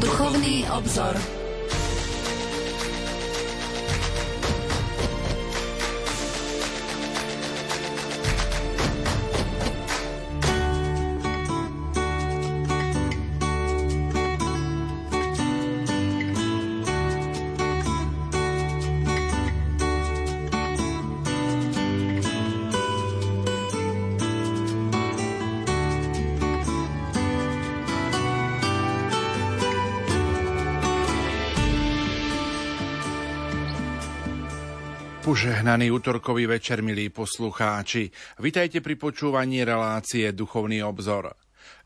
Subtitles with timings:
[0.00, 1.39] Duchovný obzor.
[35.40, 38.12] Požehnaný útorkový večer, milí poslucháči.
[38.44, 41.32] Vitajte pri počúvaní relácie Duchovný obzor.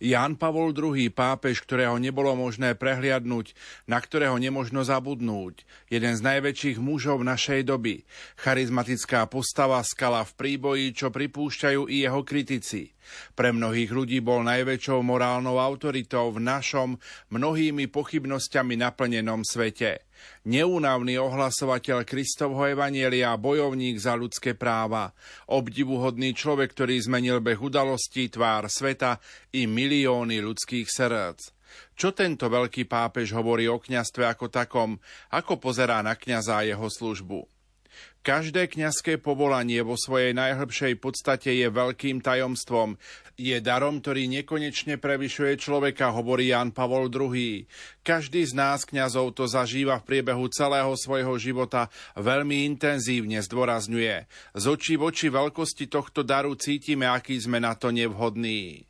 [0.03, 3.55] Ján Pavol II, pápež, ktorého nebolo možné prehliadnúť,
[3.87, 8.03] na ktorého nemožno zabudnúť, jeden z najväčších mužov našej doby,
[8.43, 12.91] charizmatická postava skala v príboji, čo pripúšťajú i jeho kritici.
[13.39, 16.99] Pre mnohých ľudí bol najväčšou morálnou autoritou v našom
[17.31, 20.03] mnohými pochybnosťami naplnenom svete
[20.45, 25.15] neúnavný ohlasovateľ Kristovho Evanielia bojovník za ľudské práva,
[25.49, 29.23] obdivuhodný človek, ktorý zmenil beh udalostí, tvár sveta
[29.55, 31.41] i milióny ľudských srdc.
[31.95, 34.99] Čo tento veľký pápež hovorí o kňastve ako takom,
[35.31, 37.54] ako pozerá na kňaza a jeho službu?
[38.25, 42.97] Každé kňazské povolanie vo svojej najhlbšej podstate je veľkým tajomstvom.
[43.37, 47.69] Je darom, ktorý nekonečne prevyšuje človeka, hovorí Jan Pavol II.
[48.01, 54.25] Každý z nás kňazov to zažíva v priebehu celého svojho života veľmi intenzívne, zdôrazňuje.
[54.57, 58.89] Z očí v oči veľkosti tohto daru cítime, aký sme na to nevhodní.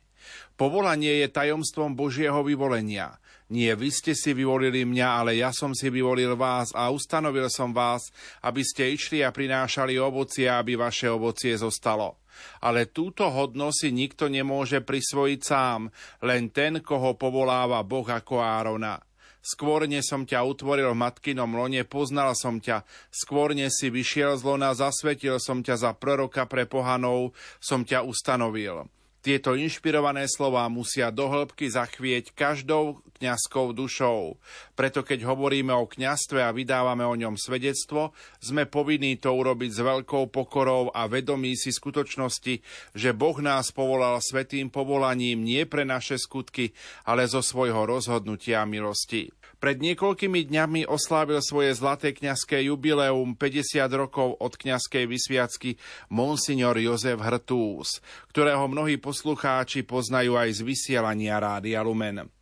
[0.55, 3.19] Povolanie je tajomstvom Božieho vyvolenia.
[3.45, 7.69] Nie vy ste si vyvolili mňa, ale ja som si vyvolil vás a ustanovil som
[7.69, 8.09] vás,
[8.41, 12.17] aby ste išli a prinášali ovocie, aby vaše ovocie zostalo.
[12.65, 15.93] Ale túto hodnosť si nikto nemôže prisvojiť sám,
[16.25, 18.97] len ten, koho povoláva Boh ako Árona.
[19.45, 22.81] Skôr ne som ťa utvoril v matkinom lone, poznal som ťa.
[23.13, 28.01] Skôr ne si vyšiel z lona, zasvetil som ťa za proroka pre pohanov, som ťa
[28.09, 28.89] ustanovil.
[29.25, 34.37] Tieto inšpirované slová musia do hĺbky zachvieť každou kňazskou dušou.
[34.77, 39.81] Preto keď hovoríme o kňastve a vydávame o ňom svedectvo, sme povinní to urobiť s
[39.81, 42.61] veľkou pokorou a vedomí si skutočnosti,
[42.93, 46.77] že Boh nás povolal svetým povolaním nie pre naše skutky,
[47.09, 49.33] ale zo svojho rozhodnutia milosti.
[49.55, 55.79] Pred niekoľkými dňami oslávil svoje zlaté kňazské jubileum 50 rokov od kňazskej vysviacky
[56.11, 58.03] monsignor Jozef Hrtús,
[58.35, 62.34] ktorého mnohí poslucháči poznajú aj z vysielania Rádia Lumen.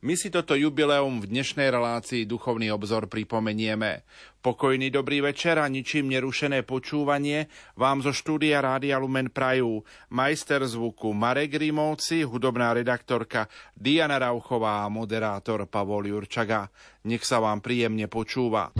[0.00, 4.00] My si toto jubileum v dnešnej relácii Duchovný obzor pripomenieme.
[4.40, 11.12] Pokojný dobrý večer a ničím nerušené počúvanie vám zo štúdia Rádia Lumen Prajú majster zvuku
[11.12, 13.44] Marek Rimovci, hudobná redaktorka
[13.76, 16.72] Diana Rauchová a moderátor Pavol Jurčaga.
[17.04, 18.72] Nech sa vám príjemne počúva.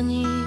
[0.00, 0.39] Za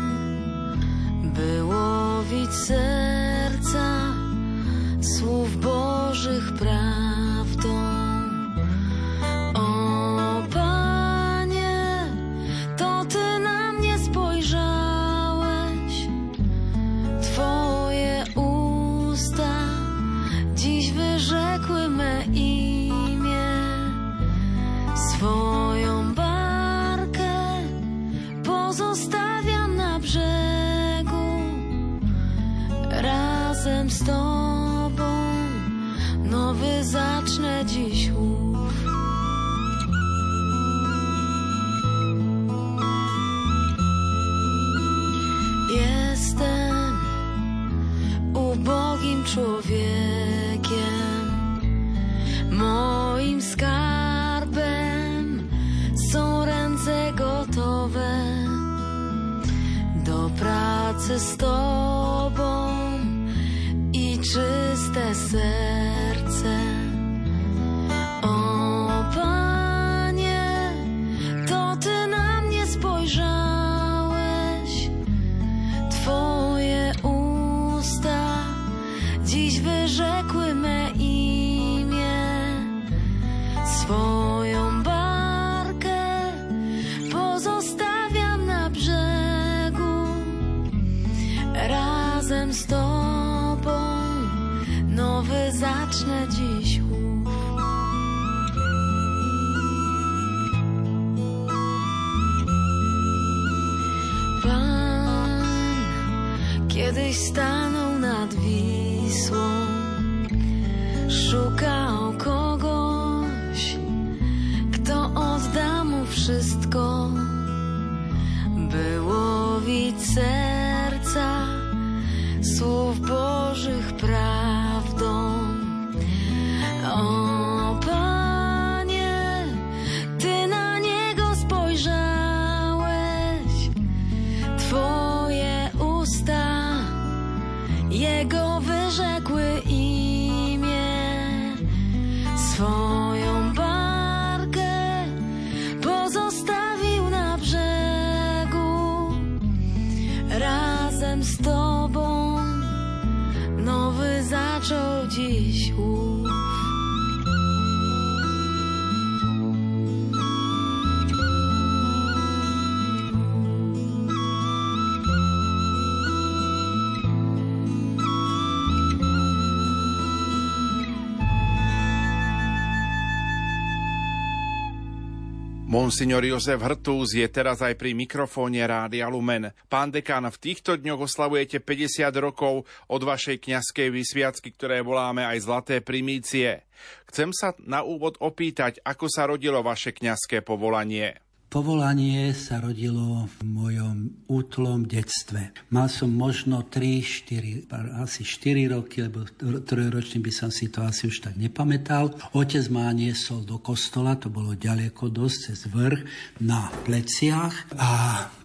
[175.93, 179.53] Monsignor Jozef Hrtúz je teraz aj pri mikrofóne Rádia Lumen.
[179.69, 185.45] Pán dekán, v týchto dňoch oslavujete 50 rokov od vašej kňazskej vysviacky, ktoré voláme aj
[185.45, 186.65] Zlaté primície.
[187.13, 191.22] Chcem sa na úvod opýtať, ako sa rodilo vaše kňazské povolanie.
[191.53, 195.53] Povolanie sa rodilo v mojom útlom detstve.
[195.69, 197.69] Mal som možno 3, 4,
[198.01, 199.21] asi 4 roky, lebo
[199.61, 202.09] trojročný by som si to asi už tak nepamätal.
[202.33, 206.01] Otec ma niesol do kostola, to bolo ďaleko dosť, cez vrch,
[206.41, 207.89] na pleciach a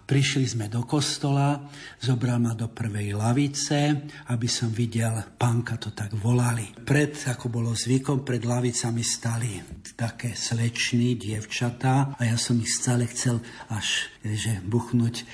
[0.08, 1.68] Prišli sme do kostola,
[2.00, 6.64] zobral ma do prvej lavice, aby som videl, pánka to tak volali.
[6.80, 9.60] Pred, ako bolo zvykom, pred lavicami stali
[9.92, 13.36] také slečny, dievčatá a ja som ich stále chcel
[13.68, 15.24] až že buchnúť e,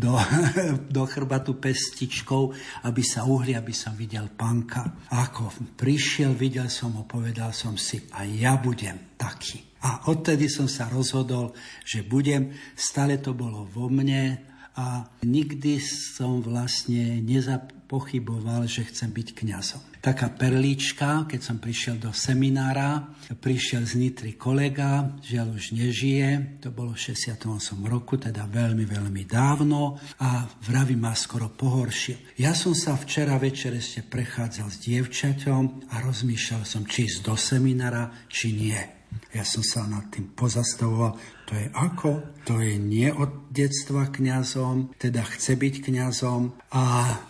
[0.00, 0.16] do,
[0.96, 2.56] do chrbatu pestičkou,
[2.88, 5.08] aby sa uhli, aby som videl pánka.
[5.12, 9.71] Ako prišiel, videl som ho, povedal som si, a ja budem taký.
[9.82, 14.38] A odtedy som sa rozhodol, že budem, stále to bolo vo mne
[14.72, 19.82] a nikdy som vlastne nezapochyboval, že chcem byť kňazom.
[20.02, 23.06] Taká perlička, keď som prišiel do seminára,
[23.38, 27.46] prišiel z Nitry kolega, žiaľ už nežije, to bolo v 68
[27.86, 32.34] roku, teda veľmi, veľmi dávno a vraví ma skoro pohoršil.
[32.40, 37.38] Ja som sa včera večer ešte prechádzal s dievčaťom a rozmýšľal som, či ísť do
[37.38, 39.01] seminára, či nie.
[39.32, 41.16] Ja som sa nad tým pozastavoval,
[41.48, 42.10] to je ako?
[42.48, 46.52] To je nie od detstva kňazom, teda chce byť kňazom.
[46.72, 46.82] A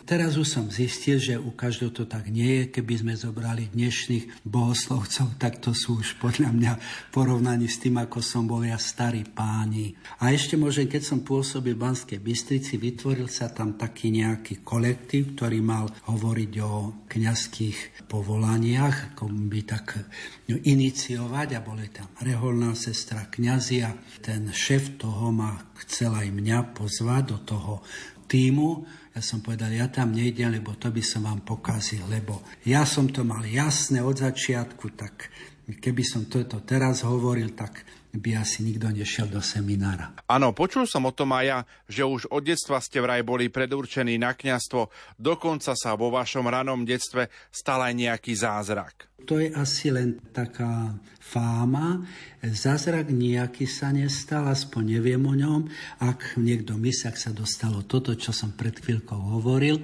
[0.07, 2.65] teraz už som zistil, že u každého to tak nie je.
[2.71, 6.73] Keby sme zobrali dnešných bohoslovcov, tak to sú už podľa mňa
[7.11, 9.99] porovnaní s tým, ako som bol ja starí páni.
[10.23, 15.35] A ešte môžem, keď som pôsobil v Banskej Bystrici, vytvoril sa tam taký nejaký kolektív,
[15.35, 20.01] ktorý mal hovoriť o kňazských povolaniach, ako by tak
[20.49, 23.93] no, iniciovať a boli tam reholná sestra kňazia.
[24.25, 27.75] Ten šéf toho ma chcel aj mňa pozvať do toho
[28.25, 28.89] týmu.
[29.13, 33.13] Ja som povedal, ja tam nejdem, lebo to by som vám pokazil, lebo ja som
[33.13, 35.29] to mal jasné od začiatku, tak
[35.69, 40.13] keby som toto teraz hovoril, tak by asi nikto nešiel do seminára.
[40.29, 44.21] Áno, počul som o tom aj ja, že už od detstva ste vraj boli predurčení
[44.21, 49.09] na kňastvo, dokonca sa vo vašom ranom detstve stal aj nejaký zázrak.
[49.25, 52.03] To je asi len taká fáma.
[52.43, 55.71] Zázrak nejaký sa nestal, aspoň neviem o ňom.
[56.03, 59.79] Ak niekto myslí, ak sa dostalo toto, čo som pred chvíľkou hovoril,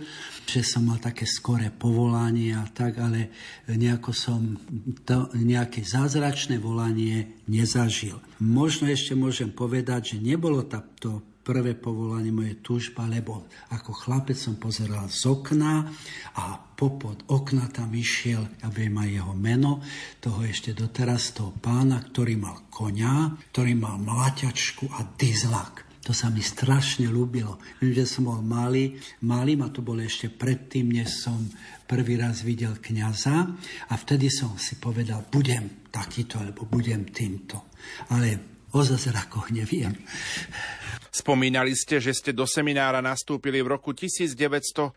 [0.50, 3.30] že som mal také skoré povolanie a tak, ale
[3.70, 4.58] nejako som
[5.06, 8.18] to, nejaké zázračné volanie nezažil.
[8.42, 10.66] Možno ešte môžem povedať, že nebolo
[10.98, 15.88] to prvé povolanie moje túžba, lebo ako chlapec som pozeral z okna
[16.36, 19.80] a popod okna tam išiel, ja viem aj jeho meno,
[20.20, 25.88] toho ešte doteraz, toho pána, ktorý mal konia, ktorý mal mlaťačku a dizlak.
[26.04, 27.60] To sa mi strašne ľúbilo.
[27.80, 31.36] Viem, že som bol malý, malý a to bolo ešte predtým, než som
[31.88, 33.56] prvý raz videl kniaza
[33.88, 37.72] a vtedy som si povedal, budem takýto, alebo budem týmto.
[38.12, 39.96] Ale o zázrakoch neviem.
[41.08, 44.94] Spomínali ste, že ste do seminára nastúpili v roku 1968.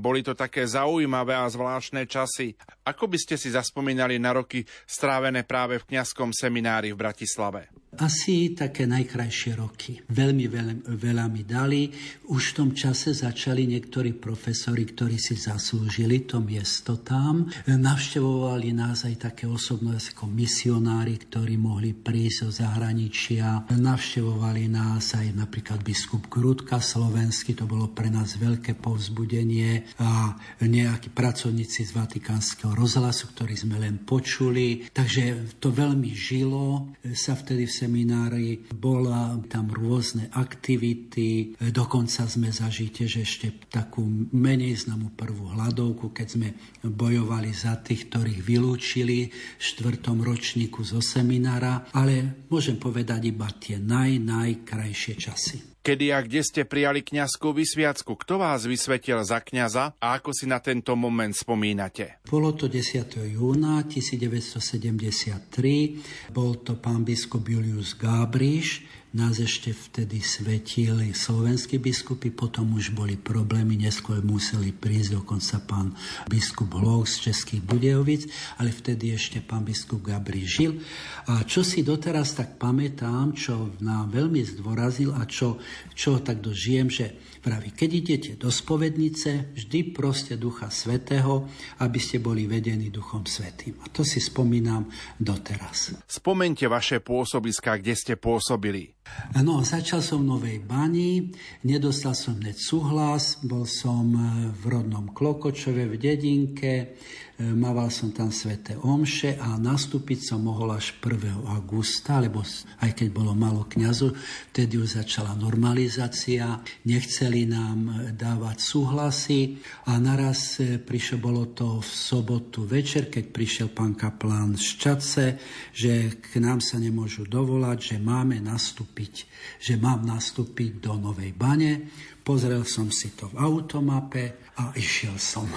[0.00, 2.56] Boli to také zaujímavé a zvláštne časy.
[2.82, 7.70] Ako by ste si zaspomínali na roky strávené práve v kňazskom seminári v Bratislave?
[7.94, 10.02] Asi také najkrajšie roky.
[10.10, 11.94] Veľmi veľa, veľa mi dali.
[12.26, 17.46] Už v tom čase začali niektorí profesori, ktorí si zaslúžili to miesto tam.
[17.70, 23.66] Navštevovali nás aj také osobnosti ako misionári, ktorí mohli prísť zo zahraničia.
[23.74, 31.10] Navštevovali nás aj napríklad biskup Krútka slovenský, to bolo pre nás veľké povzbudenie a nejakí
[31.10, 34.86] pracovníci z Vatikánskeho rozhlasu, ktorí sme len počuli.
[34.94, 43.10] Takže to veľmi žilo sa vtedy v seminári, bola tam rôzne aktivity, dokonca sme zažite,
[43.10, 46.48] že ešte takú menej známu prvú hladovku, keď sme
[46.84, 53.78] bojovali za tých, ktorých vylúčili v štvrtom ročníku zo seminára, ale môžem povedať iba tie
[53.80, 55.58] naj, najkrajšie časy.
[55.84, 58.16] Kedy a kde ste prijali kňazskú vysviacku?
[58.16, 62.24] Kto vás vysvetil za kňaza a ako si na tento moment spomínate?
[62.24, 63.36] Bolo to 10.
[63.36, 66.32] júna 1973.
[66.32, 68.80] Bol to pán biskup Julius Gábriš,
[69.14, 75.94] nás ešte vtedy svetili slovenskí biskupy, potom už boli problémy, neskôr museli prísť dokonca pán
[76.26, 78.26] biskup Hloch z Českých Budejovic,
[78.58, 80.82] ale vtedy ešte pán biskup Gabri žil.
[81.30, 85.62] A čo si doteraz tak pamätám, čo nám veľmi zdôrazil a čo,
[85.94, 91.44] čo tak dožijem, že Praví, keď idete do spovednice, vždy proste Ducha Svetého,
[91.84, 93.76] aby ste boli vedení Duchom Svetým.
[93.84, 94.88] A to si spomínam
[95.20, 95.92] doteraz.
[96.08, 98.96] Spomente vaše pôsobiska, kde ste pôsobili.
[99.42, 101.28] No, začal som v Novej Bani,
[101.66, 104.14] nedostal som hneď súhlas, bol som
[104.54, 106.96] v rodnom Klokočove v dedinke,
[107.42, 111.34] mával som tam sveté omše a nastúpiť som mohol až 1.
[111.50, 112.46] augusta, lebo
[112.78, 114.14] aj keď bolo malo kňazu,
[114.54, 119.58] vtedy už začala normalizácia, nechceli nám e, dávať súhlasy
[119.90, 125.26] a naraz e, prišlo, bolo to v sobotu večer, keď prišiel pán kaplán z Čace,
[125.74, 129.26] že k nám sa nemôžu dovolať, že máme nastúpiť,
[129.58, 131.90] že mám nastúpiť do Novej Bane.
[132.22, 135.50] Pozrel som si to v automape a išiel som.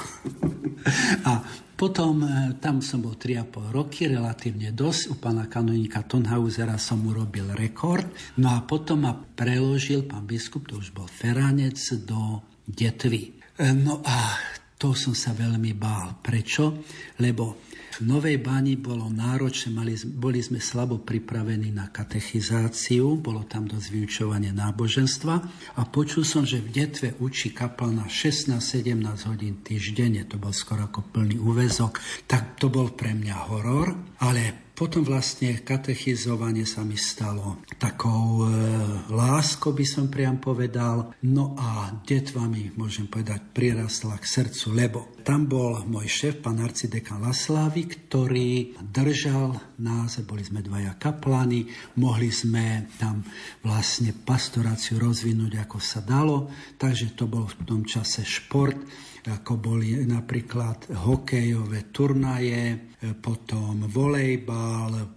[1.29, 5.13] a potom e, tam som bol 3,5 roky, relatívne dosť.
[5.13, 8.09] U pána kanonika Tonhausera som urobil rekord.
[8.41, 13.37] No a potom ma preložil pán biskup, to už bol Feranec, do Detvy.
[13.61, 14.17] E, no a
[14.81, 16.17] to som sa veľmi bál.
[16.17, 16.81] Prečo?
[17.21, 17.66] Lebo
[17.97, 23.87] v Novej Bani bolo náročné, mali, boli sme slabo pripravení na katechizáciu, bolo tam dosť
[23.89, 25.35] vyučovanie náboženstva
[25.73, 28.93] a počul som, že v detve učí kapel na 16-17
[29.33, 31.97] hodín týždenne, to bol skoro ako plný úvezok,
[32.29, 38.53] tak to bol pre mňa horor, ale potom vlastne katechizovanie sa mi stalo takou e,
[39.09, 41.17] láskou, by som priam povedal.
[41.25, 46.63] No a detva mi, môžem povedať, prirastla k srdcu, lebo tam bol môj šéf, pán
[46.63, 51.67] arcidekan Laslávy, ktorý držal nás, boli sme dvaja kaplany,
[51.99, 53.27] mohli sme tam
[53.59, 56.47] vlastne pastoráciu rozvinúť, ako sa dalo,
[56.79, 58.79] takže to bol v tom čase šport
[59.27, 65.13] ako boli napríklad hokejové turnaje, potom volejbal,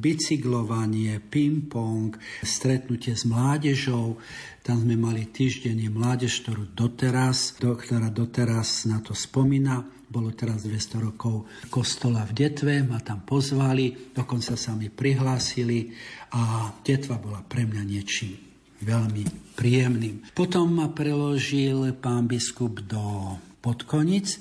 [0.00, 4.16] bicyklovanie, ping-pong, stretnutie s mládežou.
[4.60, 9.80] Tam sme mali týždenne mládež, ktorú doteraz, do, ktorá doteraz na to spomína.
[10.10, 15.94] Bolo teraz 200 rokov kostola v Detve, ma tam pozvali, dokonca sa mi prihlásili
[16.36, 18.34] a Detva bola pre mňa niečím
[18.80, 20.32] veľmi príjemným.
[20.32, 24.40] Potom ma preložil pán biskup do Podkonic,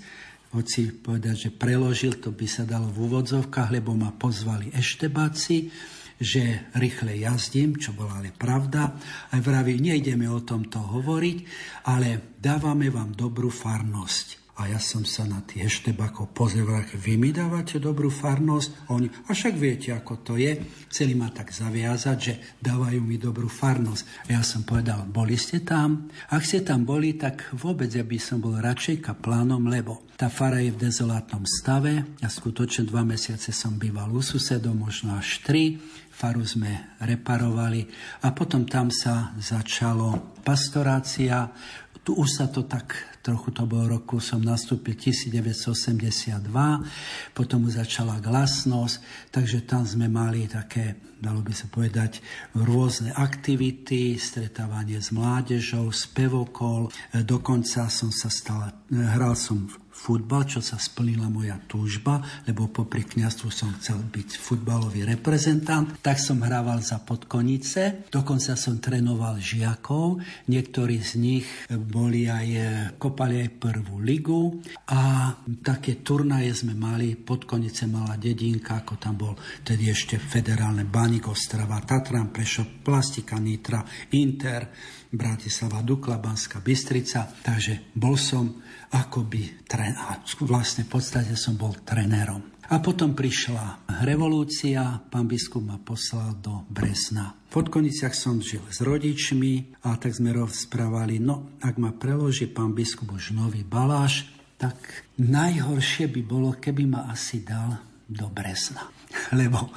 [0.49, 5.69] hoci povedať, že preložil, to by sa dalo v úvodzovkách, lebo ma pozvali eštebáci,
[6.19, 8.91] že rýchle jazdím, čo bola ale pravda.
[9.31, 11.37] Aj vraví, nejdeme o tomto hovoriť,
[11.87, 14.39] ale dávame vám dobrú farnosť.
[14.59, 16.67] A ja som sa na tých eštebakov pozrel,
[16.99, 18.91] vy mi dávate dobrú farnosť?
[18.91, 20.59] A oni, a však viete, ako to je.
[20.91, 24.27] Chceli ma tak zaviazať, že dávajú mi dobrú farnosť.
[24.27, 26.11] A ja som povedal, boli ste tam?
[26.27, 30.59] Ak ste tam boli, tak vôbec ja by som bol radšej kaplánom, lebo tá fara
[30.59, 32.19] je v dezolátnom stave.
[32.19, 35.79] Ja skutočne dva mesiace som býval u susedov, možno až tri.
[36.19, 37.87] Faru sme reparovali
[38.27, 41.47] a potom tam sa začalo pastorácia.
[42.03, 46.49] Tu už sa to tak trochu to bolo roku, som nastúpil 1982,
[47.35, 52.23] potom začala glasnosť, takže tam sme mali také, dalo by sa povedať,
[52.55, 60.63] rôzne aktivity, stretávanie s mládežou, spevokol, dokonca som sa stal, hral som v futbal, čo
[60.63, 66.79] sa splnila moja túžba, lebo popri kniazstvu som chcel byť futbalový reprezentant, tak som hrával
[66.79, 72.47] za podkonice, dokonca som trénoval žiakov, niektorí z nich boli aj,
[72.95, 74.63] kopali aj prvú ligu.
[74.87, 79.35] A také turnaje sme mali, podkonice mala dedinka, ako tam bol
[79.67, 83.83] tedy ešte federálne Baník Ostrava, Tatran, Prešov, Plastika Nitra,
[84.15, 84.71] Inter,
[85.09, 88.61] Bratislava, Dukla, Banská Bystrica, takže bol som
[88.93, 89.97] akoby tren-
[90.45, 92.45] vlastne v podstate som bol trenérom.
[92.69, 97.33] A potom prišla revolúcia, pán biskup ma poslal do Bresna.
[97.49, 102.77] V Podkoniciach som žil s rodičmi a tak sme rozprávali, no ak ma preloží pán
[102.77, 104.29] biskup už nový baláš,
[104.61, 104.77] tak
[105.17, 108.85] najhoršie by bolo, keby ma asi dal do Bresna.
[109.39, 109.73] Lebo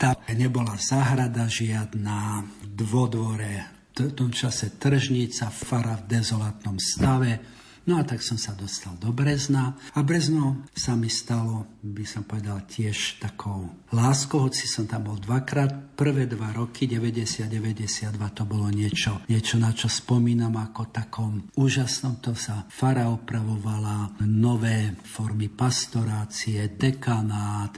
[0.00, 7.60] tam nebola záhrada žiadna, dvodvore, v tom čase tržnica, fara v dezolátnom stave.
[7.88, 12.28] No a tak som sa dostal do Brezna a Brezno sa mi stalo, by som
[12.28, 15.96] povedal, tiež takou láskou, hoci som tam bol dvakrát.
[15.96, 22.20] Prvé dva roky, 90-92, to bolo niečo, niečo, na čo spomínam ako takom úžasnom.
[22.20, 27.74] To sa fara opravovala, nové formy pastorácie, dekanát.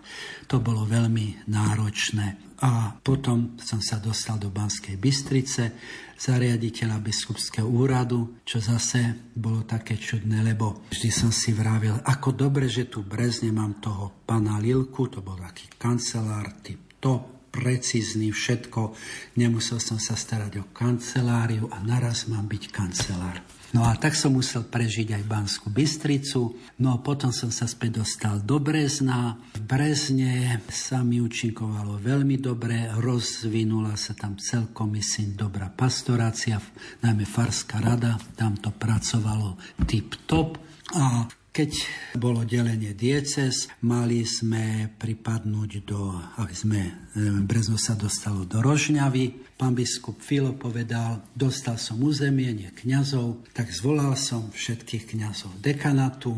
[0.50, 2.51] To bolo veľmi náročné.
[2.62, 5.75] A potom som sa dostal do Banskej Bystrice,
[6.23, 12.31] za riaditeľa biskupského úradu, čo zase bolo také čudné, lebo vždy som si vravil, ako
[12.31, 18.31] dobre, že tu Brezne mám toho pana Lilku, to bol taký kancelár, typ top, precízny,
[18.31, 18.95] všetko.
[19.35, 23.42] Nemusel som sa starať o kanceláriu a naraz mám byť kancelár.
[23.73, 26.61] No a tak som musel prežiť aj Banskú Bystricu.
[26.85, 29.41] No a potom som sa späť dostal do Brezna.
[29.57, 36.61] V Brezne sa mi účinkovalo veľmi dobre, rozvinula sa tam celkom, myslím, dobrá pastorácia,
[37.00, 39.57] najmä Farská rada, tam to pracovalo
[39.88, 40.61] tip-top.
[40.93, 41.73] A keď
[42.17, 46.81] bolo delenie dieces, mali sme pripadnúť do, aby sme,
[47.12, 49.51] e, Brezno sa dostalo do Rožňavy.
[49.62, 56.35] Pán biskup Filo povedal, dostal som územie, nie kňazov, tak zvolal som všetkých kňazov dekanatu,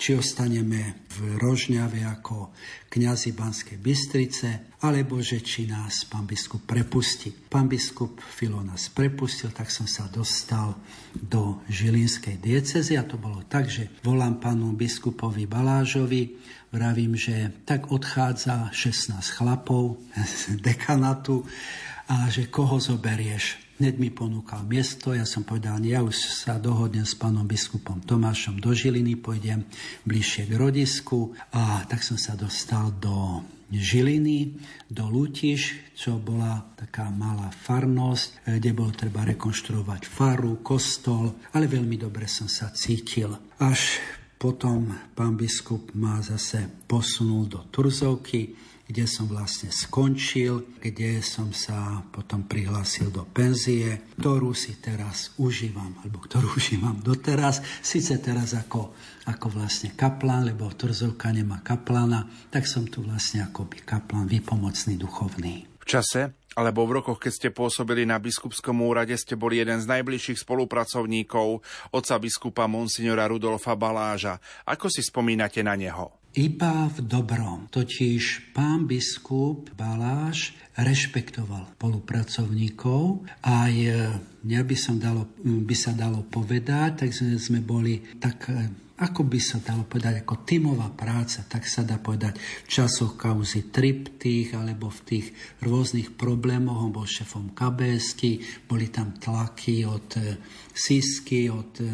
[0.00, 2.48] či ostaneme v Rožňave ako
[2.88, 7.28] kňazi Banskej Bystrice, alebo že či nás pán biskup prepustí.
[7.28, 10.72] Pán biskup Filo nás prepustil, tak som sa dostal
[11.12, 16.40] do Žilinskej diecezy a to bolo tak, že volám pánu biskupovi Balážovi,
[16.72, 21.44] vravím, že tak odchádza 16 chlapov z dekanatu
[22.12, 23.56] a že koho zoberieš.
[23.80, 28.60] Hneď mi ponúkal miesto, ja som povedal, ja už sa dohodnem s pánom biskupom Tomášom
[28.60, 29.64] do Žiliny, pôjdem
[30.04, 33.40] bližšie k rodisku a tak som sa dostal do
[33.72, 34.60] Žiliny,
[34.92, 41.96] do Lutiš, čo bola taká malá farnosť, kde bolo treba rekonštruovať faru, kostol, ale veľmi
[41.96, 43.32] dobre som sa cítil.
[43.56, 44.04] Až
[44.36, 48.52] potom pán biskup ma zase posunul do Turzovky,
[48.86, 55.96] kde som vlastne skončil, kde som sa potom prihlásil do penzie, ktorú si teraz užívam,
[56.02, 58.92] alebo ktorú užívam doteraz, síce teraz ako,
[59.30, 64.98] ako vlastne kaplan, lebo Turzovka nemá kaplana, tak som tu vlastne ako by kaplan, vypomocný
[64.98, 65.72] duchovný.
[65.82, 69.88] V čase, alebo v rokoch, keď ste pôsobili na biskupskom úrade, ste boli jeden z
[69.88, 74.38] najbližších spolupracovníkov otca biskupa Monsignora Rudolfa Baláža.
[74.68, 76.21] Ako si spomínate na neho?
[76.32, 77.68] Iba v dobrom.
[77.68, 87.04] Totiž pán biskup Baláš rešpektoval spolupracovníkov a ja by, som dalo, by sa dalo povedať,
[87.04, 88.48] tak sme, boli tak
[89.02, 93.68] ako by sa dalo povedať, ako tímová práca, tak sa dá povedať v časoch kauzy
[93.68, 95.26] triptých alebo v tých
[95.58, 96.86] rôznych problémoch.
[96.86, 100.38] On bol šefom KBSky, boli tam tlaky od e,
[100.70, 101.84] Sisky, od e,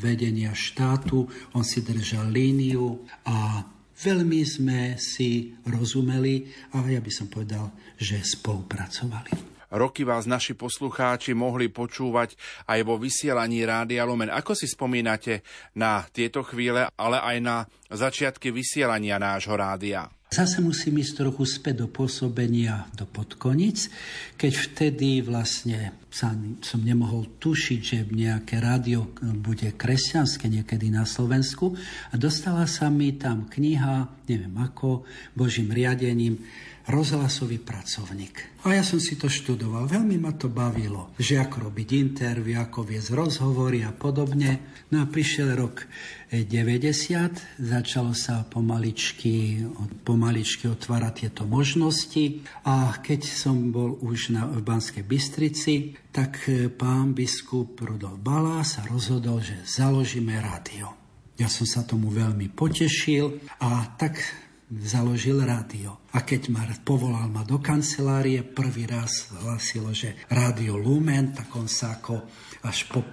[0.00, 3.60] vedenia štátu, on si držal líniu a
[3.96, 6.44] Veľmi sme si rozumeli
[6.76, 9.56] a ja by som povedal, že spolupracovali.
[9.72, 12.38] Roky vás naši poslucháči mohli počúvať
[12.70, 14.30] aj vo vysielaní Rádia Lumen.
[14.30, 15.42] Ako si spomínate
[15.74, 17.56] na tieto chvíle, ale aj na
[17.90, 20.06] začiatky vysielania nášho rádia?
[20.30, 23.90] Zase musím ísť trochu späť do pôsobenia do Podkonic,
[24.36, 26.32] keď vtedy vlastne sa,
[26.64, 31.76] som nemohol tušiť, že nejaké rádio bude kresťanské niekedy na Slovensku.
[32.08, 35.04] A dostala sa mi tam kniha, neviem ako,
[35.36, 36.40] Božím riadením,
[36.86, 38.62] rozhlasový pracovník.
[38.62, 42.86] A ja som si to študoval, veľmi ma to bavilo, že ako robiť interviu, ako
[42.86, 44.82] viesť rozhovory a podobne.
[44.90, 45.82] No a prišiel rok
[46.30, 49.66] 90, začalo sa pomaličky,
[50.02, 52.46] pomaličky otvárať tieto možnosti.
[52.66, 56.48] A keď som bol už na, v Banskej Bystrici, tak
[56.80, 60.88] pán biskup Rudolf Balá sa rozhodol, že založíme rádio.
[61.36, 64.24] Ja som sa tomu veľmi potešil a tak
[64.72, 66.08] založil rádio.
[66.16, 71.68] A keď ma povolal ma do kancelárie, prvý raz hlasilo, že rádio Lumen, tak on
[71.68, 72.24] sa ako
[72.64, 73.04] až po,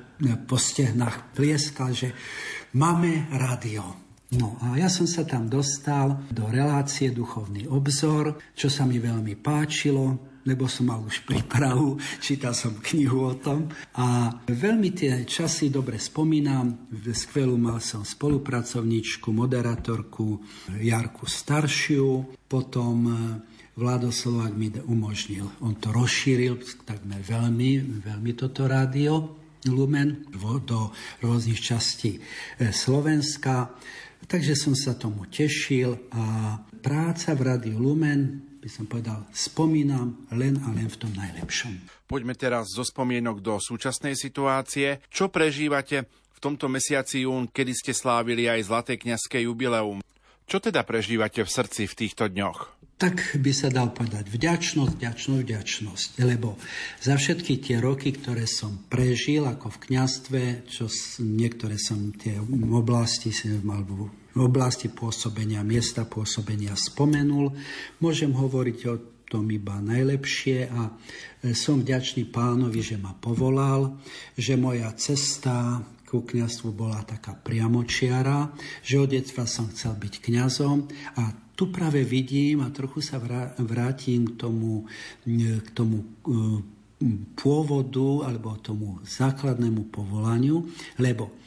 [0.47, 2.15] po stehnách plieskal, že
[2.79, 3.83] máme rádio.
[4.39, 9.35] No a ja som sa tam dostal do relácie Duchovný obzor, čo sa mi veľmi
[9.43, 15.71] páčilo lebo som mal už prípravu, čítal som knihu o tom a veľmi tie časy
[15.71, 16.91] dobre spomínam.
[16.93, 20.39] Skvelú mal som spolupracovníčku, moderatorku
[20.81, 23.15] Jarku Staršiu, potom e,
[23.73, 30.27] Vlado Slovák mi umožnil, on to rozšíril takmer veľmi, veľmi toto rádio Lumen
[30.67, 30.91] do
[31.23, 33.71] rôznych častí e, Slovenska.
[34.23, 40.55] Takže som sa tomu tešil a práca v Rádiu Lumen by som povedal, spomínam len
[40.63, 42.07] a len v tom najlepšom.
[42.07, 45.03] Poďme teraz zo spomienok do súčasnej situácie.
[45.11, 49.99] Čo prežívate v tomto mesiaci jún, kedy ste slávili aj Zlaté kniazské jubileum?
[50.47, 52.71] Čo teda prežívate v srdci v týchto dňoch?
[53.03, 56.09] Tak by sa dal povedať vďačnosť, vďačnosť, vďačnosť.
[56.23, 56.55] Lebo
[57.03, 60.87] za všetky tie roky, ktoré som prežil ako v kňastve, čo
[61.19, 62.39] niektoré som tie
[62.71, 64.07] oblasti, alebo
[64.39, 67.51] oblasti pôsobenia, miesta pôsobenia spomenul,
[67.99, 68.95] môžem hovoriť o
[69.27, 70.91] tom iba najlepšie a e,
[71.51, 73.99] som vďačný pánovi, že ma povolal,
[74.39, 78.53] že moja cesta ku kňastvu bola taká priamočiara,
[78.85, 80.87] že od detstva som chcel byť kňazom
[81.17, 83.21] a tu práve vidím a trochu sa
[83.61, 84.89] vrátim k tomu,
[85.25, 86.05] k tomu e,
[87.35, 90.65] pôvodu alebo tomu základnému povolaniu,
[90.97, 91.37] lebo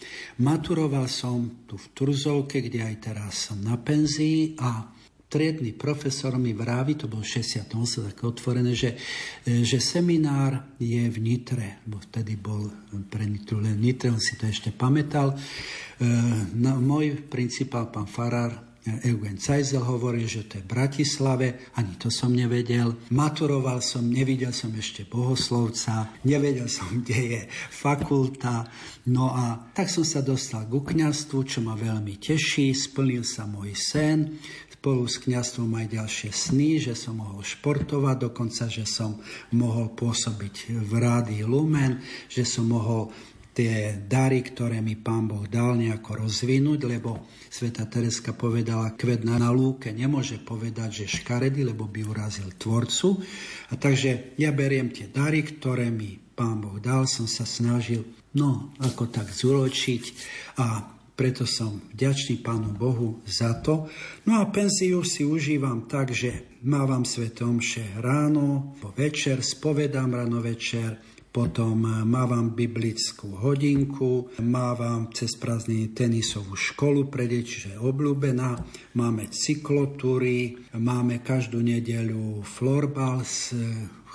[0.43, 4.95] maturoval som tu v Turzovke, kde aj teraz som na penzii a
[5.27, 7.67] triedny profesor mi vraví, to bol 68,
[8.15, 8.95] také otvorené, že,
[9.43, 12.71] e, že seminár je v Nitre, bo vtedy bol
[13.11, 15.35] pre Nitru len Nitre, on si to ešte pamätal.
[15.35, 15.37] E,
[16.55, 22.07] na, môj principál, pán Farar, Eugen Cajzel hovoril, že to je v Bratislave, ani to
[22.07, 22.95] som nevedel.
[23.11, 27.41] Maturoval som, nevidel som ešte bohoslovca, nevedel som, kde je
[27.75, 28.71] fakulta.
[29.11, 33.75] No a tak som sa dostal ku kňastvu, čo ma veľmi teší, splnil sa môj
[33.75, 34.39] sen,
[34.87, 39.19] spolu s kňastvom aj ďalšie sny, že som mohol športovať, dokonca, že som
[39.51, 41.99] mohol pôsobiť v rádi Lumen,
[42.31, 43.11] že som mohol
[43.57, 49.41] tie dary, ktoré mi pán Boh dal nejako rozvinúť, lebo sveta Tereska povedala, kvet na
[49.49, 53.17] lúke nemôže povedať, že škaredy, lebo by urazil tvorcu.
[53.73, 58.05] A takže ja beriem tie dary, ktoré mi pán Boh dal, som sa snažil,
[58.37, 60.05] no, ako tak zúročiť
[60.61, 63.89] a preto som vďačný Pánu Bohu za to.
[64.29, 71.01] No a penziu si užívam tak, že mávam svetomše ráno, po večer, spovedám ráno večer,
[71.37, 78.57] potom eh, mávam biblickú hodinku, mávam cez prázdniny tenisovú školu pre deti, čiže obľúbená,
[78.97, 83.61] máme cyklotúry, máme každú nedeľu florbal s eh,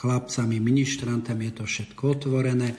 [0.02, 2.74] chlapcami, ministrantami, je to všetko otvorené.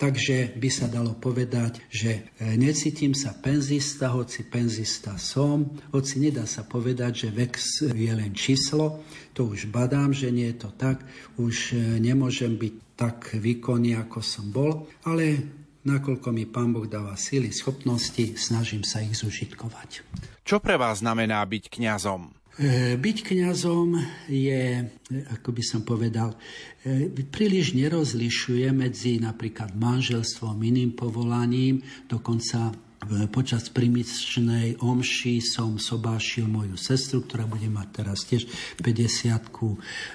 [0.00, 6.46] Takže by sa dalo povedať, že eh, necítim sa penzista, hoci penzista som, hoci nedá
[6.46, 7.58] sa povedať, že vek
[7.90, 9.02] je len číslo,
[9.34, 11.02] to už badám, že nie je to tak,
[11.42, 15.40] už nemôžem byť tak výkonný, ako som bol, ale
[15.88, 20.04] nakoľko mi Pán Boh dáva síly, schopnosti, snažím sa ich zužitkovať.
[20.44, 22.36] Čo pre vás znamená byť kňazom?
[22.60, 23.96] E, byť kňazom
[24.28, 24.84] je,
[25.32, 26.36] ako by som povedal,
[26.84, 32.76] e, príliš nerozlišuje medzi napríklad manželstvom, iným povolaním, dokonca
[33.08, 38.44] Počas primičnej omši som sobášil moju sestru, ktorá bude mať teraz tiež
[38.76, 39.40] 50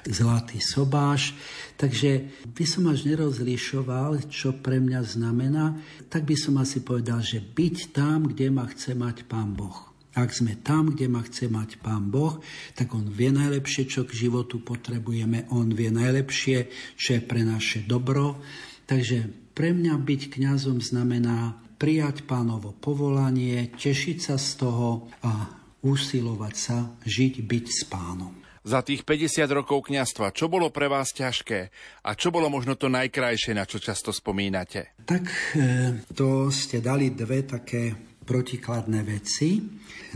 [0.06, 1.34] zlatý sobáš.
[1.82, 5.82] Takže by som až nerozlišoval, čo pre mňa znamená,
[6.14, 9.90] tak by som asi povedal, že byť tam, kde ma chce mať Pán Boh.
[10.14, 12.38] Ak sme tam, kde ma chce mať Pán Boh,
[12.78, 15.50] tak On vie najlepšie, čo k životu potrebujeme.
[15.52, 18.40] On vie najlepšie, čo je pre naše dobro.
[18.86, 25.48] Takže pre mňa byť kňazom znamená prijať pánovo povolanie, tešiť sa z toho a
[25.86, 28.34] usilovať sa žiť, byť s pánom.
[28.66, 31.70] Za tých 50 rokov kňastva, čo bolo pre vás ťažké
[32.02, 34.98] a čo bolo možno to najkrajšie, na čo často spomínate?
[35.06, 35.62] Tak e,
[36.18, 37.94] to ste dali dve také
[38.26, 39.62] protikladné veci.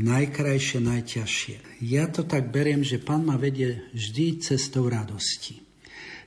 [0.01, 1.55] Najkrajšie, najťažšie.
[1.85, 5.61] Ja to tak beriem, že pán ma vedie vždy cestou radosti.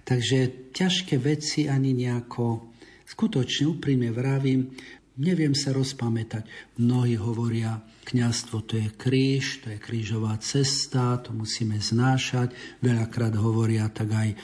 [0.06, 2.70] Takže ťažké veci ani nejako
[3.06, 4.78] skutočne úprimne vravím,
[5.12, 6.48] Neviem sa rozpamätať.
[6.80, 12.56] Mnohí hovoria, kňazstvo to je kríž, to je krížová cesta, to musíme znášať.
[12.80, 14.36] Veľakrát hovoria tak aj e,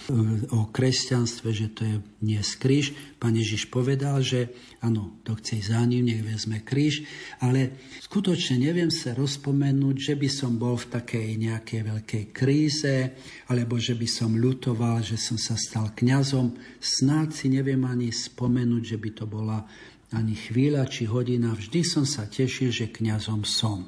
[0.53, 2.93] o kresťanstve, že to je nie kríž.
[3.17, 4.53] Pán Ježiš povedal, že
[4.85, 7.09] áno, to chce za ním, nech vezme kríž,
[7.41, 13.17] ale skutočne neviem sa rozpomenúť, že by som bol v takej nejakej veľkej kríze,
[13.49, 16.61] alebo že by som ľutoval, že som sa stal kňazom.
[16.77, 19.65] Snáď si neviem ani spomenúť, že by to bola
[20.13, 23.85] ani chvíľa či hodina, vždy som sa tešil, že kňazom som.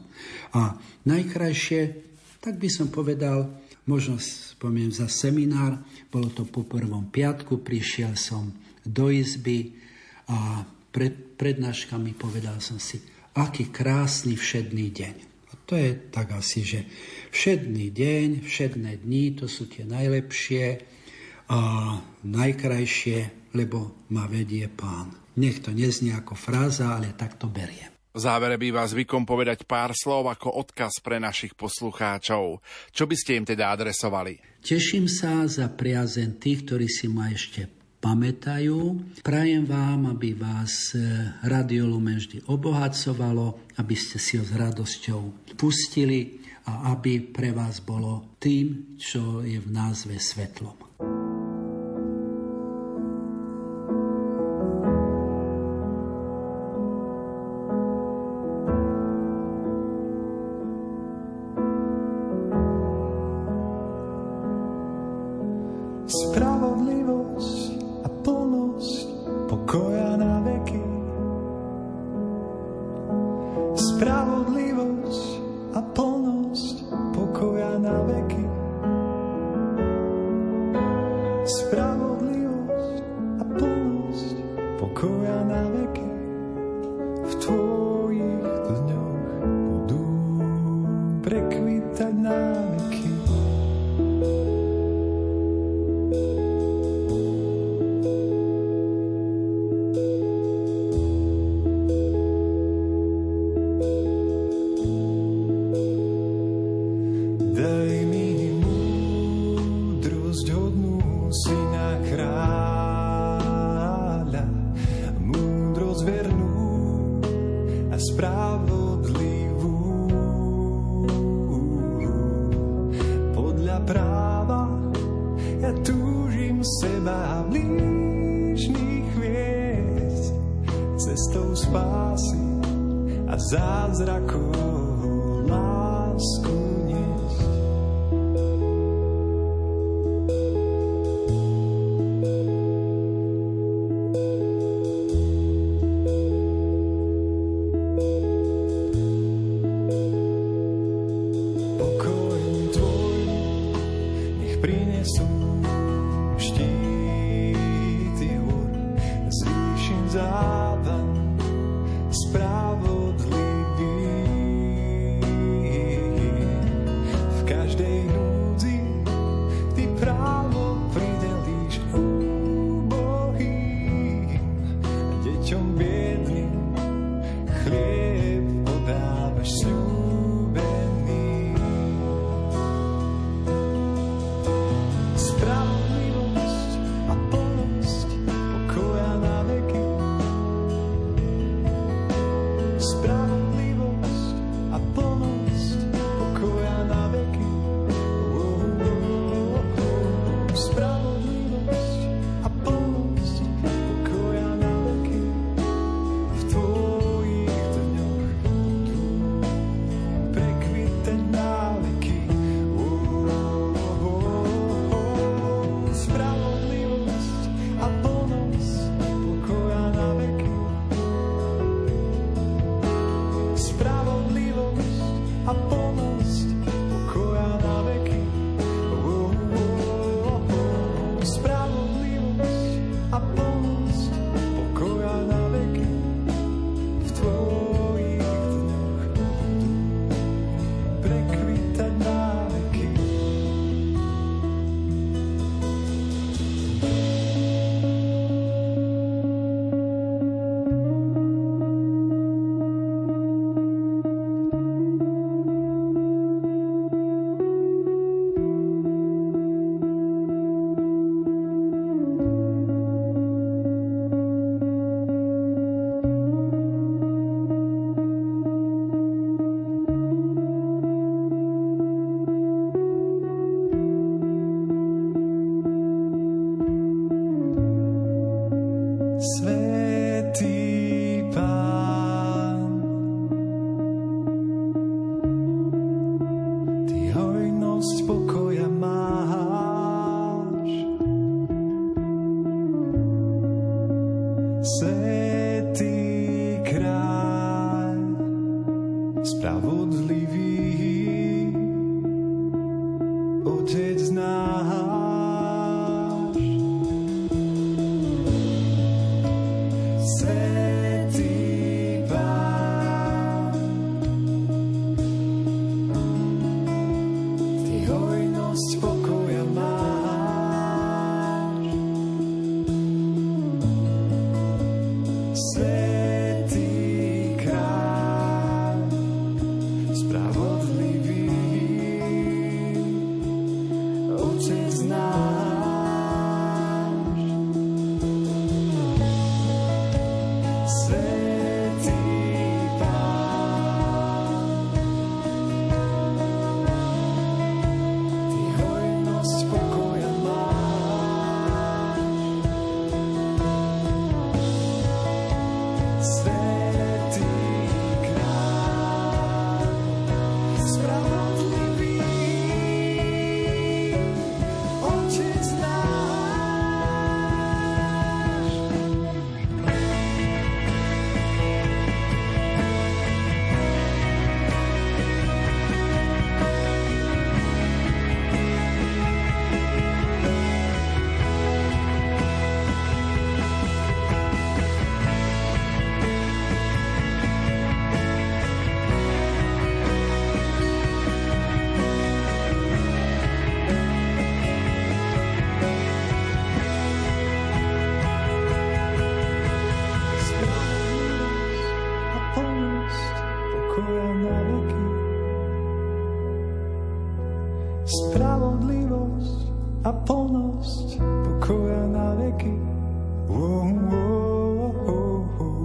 [0.52, 0.76] A
[1.08, 1.82] najkrajšie,
[2.44, 3.48] tak by som povedal,
[3.88, 5.80] možno spomiem za seminár,
[6.12, 8.52] bolo to po prvom piatku, prišiel som
[8.84, 9.72] do izby
[10.28, 13.00] a pred prednáškami povedal som si,
[13.38, 15.16] aký krásny všedný deň.
[15.50, 16.80] A to je tak asi, že
[17.32, 20.84] všedný deň, všedné dni, to sú tie najlepšie
[21.50, 21.60] a
[22.22, 25.10] najkrajšie, lebo ma vedie pán.
[25.40, 27.88] Nech to neznie ako fráza, ale tak to beriem.
[28.10, 32.60] V závere býva zvykom povedať pár slov ako odkaz pre našich poslucháčov.
[32.92, 34.60] Čo by ste im teda adresovali?
[34.60, 37.70] Teším sa za priazen tých, ktorí si ma ešte
[38.02, 38.98] pamätajú.
[39.22, 40.92] Prajem vám, aby vás
[41.46, 47.78] Radio Lumen vždy obohacovalo, aby ste si ho s radosťou pustili a aby pre vás
[47.78, 50.89] bolo tým, čo je v názve svetlom.
[77.78, 78.49] navegate.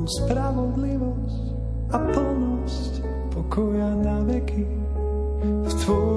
[0.06, 1.46] nám spravodlivosť
[1.90, 2.94] a plnosť
[3.34, 4.62] pokoja na veky.
[5.66, 6.15] V Tvojom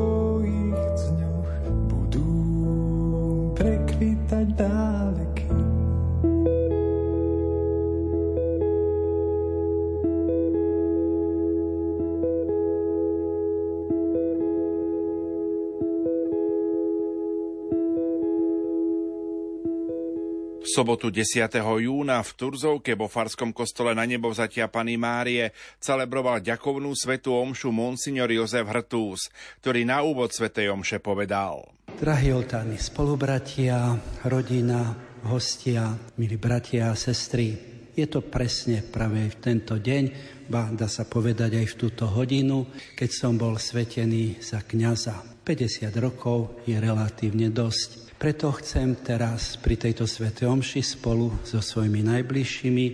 [20.78, 21.50] sobotu 10.
[21.58, 25.50] júna v Turzovke vo Farskom kostole na nebo vzatia Pany Márie
[25.82, 29.26] celebroval ďakovnú svetu omšu monsignor Jozef Hrtús,
[29.58, 31.66] ktorý na úvod svetej omše povedal.
[31.98, 34.94] Drahí oltárni spolubratia, rodina,
[35.26, 37.58] hostia, milí bratia a sestry,
[37.98, 40.04] je to presne práve v tento deň,
[40.46, 45.42] ba dá sa povedať aj v túto hodinu, keď som bol svetený za kňaza.
[45.42, 48.07] 50 rokov je relatívne dosť.
[48.18, 52.86] Preto chcem teraz pri tejto svete omši spolu so svojimi najbližšími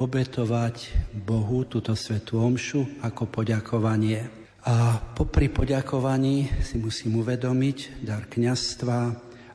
[0.00, 0.76] obetovať
[1.20, 4.24] Bohu túto svetu omšu ako poďakovanie.
[4.64, 8.98] A popri poďakovaní si musím uvedomiť dar kňastva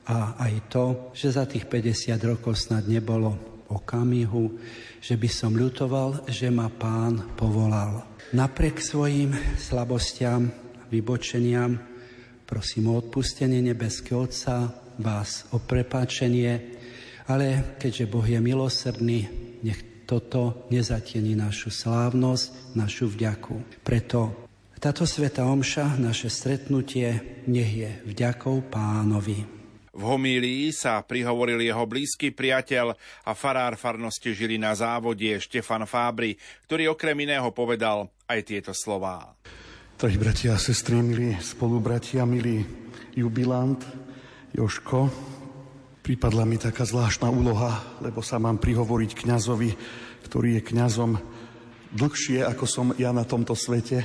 [0.06, 3.34] a aj to, že za tých 50 rokov snad nebolo
[3.66, 4.54] okamihu,
[5.02, 8.06] že by som ľutoval, že ma pán povolal.
[8.30, 10.54] Napriek svojim slabostiam,
[10.86, 11.74] vybočeniam,
[12.46, 16.78] prosím o odpustenie nebeského Otca, vás o prepáčenie,
[17.26, 19.20] ale keďže Boh je milosrdný,
[19.64, 23.82] nech toto nezatieni našu slávnosť, našu vďaku.
[23.82, 29.56] Preto táto sveta omša, naše stretnutie, nech je vďakou pánovi.
[29.96, 32.92] V homílii sa prihovoril jeho blízky priateľ
[33.24, 36.36] a farár farnosti žili na závode Štefan Fábry,
[36.68, 39.32] ktorý okrem iného povedal aj tieto slová.
[39.96, 42.60] Drahí bratia a sestry, milí spolubratia, milí
[43.16, 43.80] jubilant,
[44.56, 45.12] Joško,
[46.00, 49.76] pripadla mi taká zvláštna úloha, lebo sa mám prihovoriť kňazovi,
[50.24, 51.20] ktorý je kňazom
[51.92, 54.00] dlhšie, ako som ja na tomto svete.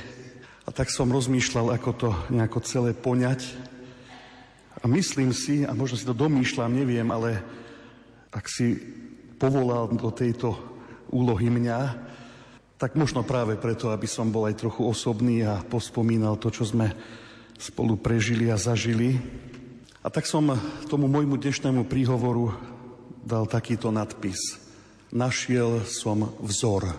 [0.68, 3.48] A tak som rozmýšľal, ako to nejako celé poňať.
[4.76, 7.40] A myslím si, a možno si to domýšľam, neviem, ale
[8.28, 8.76] ak si
[9.40, 10.52] povolal do tejto
[11.08, 11.80] úlohy mňa,
[12.76, 16.92] tak možno práve preto, aby som bol aj trochu osobný a pospomínal to, čo sme
[17.56, 19.16] spolu prežili a zažili.
[20.02, 20.50] A tak som
[20.90, 22.58] tomu môjmu dnešnému príhovoru
[23.22, 24.58] dal takýto nadpis.
[25.14, 26.90] Našiel som vzor.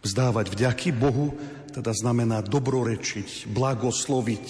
[0.00, 1.36] Vzdávať vďaky Bohu,
[1.76, 4.46] teda znamená dobrorečiť, blagosloviť.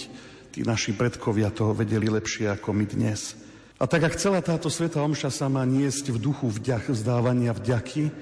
[0.55, 3.35] Tí naši predkovia to vedeli lepšie ako my dnes.
[3.83, 8.15] A tak, ak celá táto sveta omša sa má niesť v duchu vďak, vzdávania vďaky,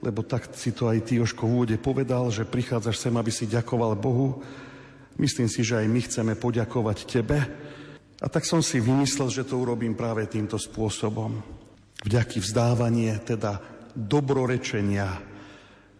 [0.00, 3.44] lebo tak si to aj ty, Joško, v úvode povedal, že prichádzaš sem, aby si
[3.44, 4.40] ďakoval Bohu,
[5.20, 7.44] myslím si, že aj my chceme poďakovať tebe.
[8.18, 11.38] A tak som si vymyslel, že to urobím práve týmto spôsobom.
[12.02, 13.62] Vďaky vzdávanie, teda
[13.94, 15.22] dobrorečenia.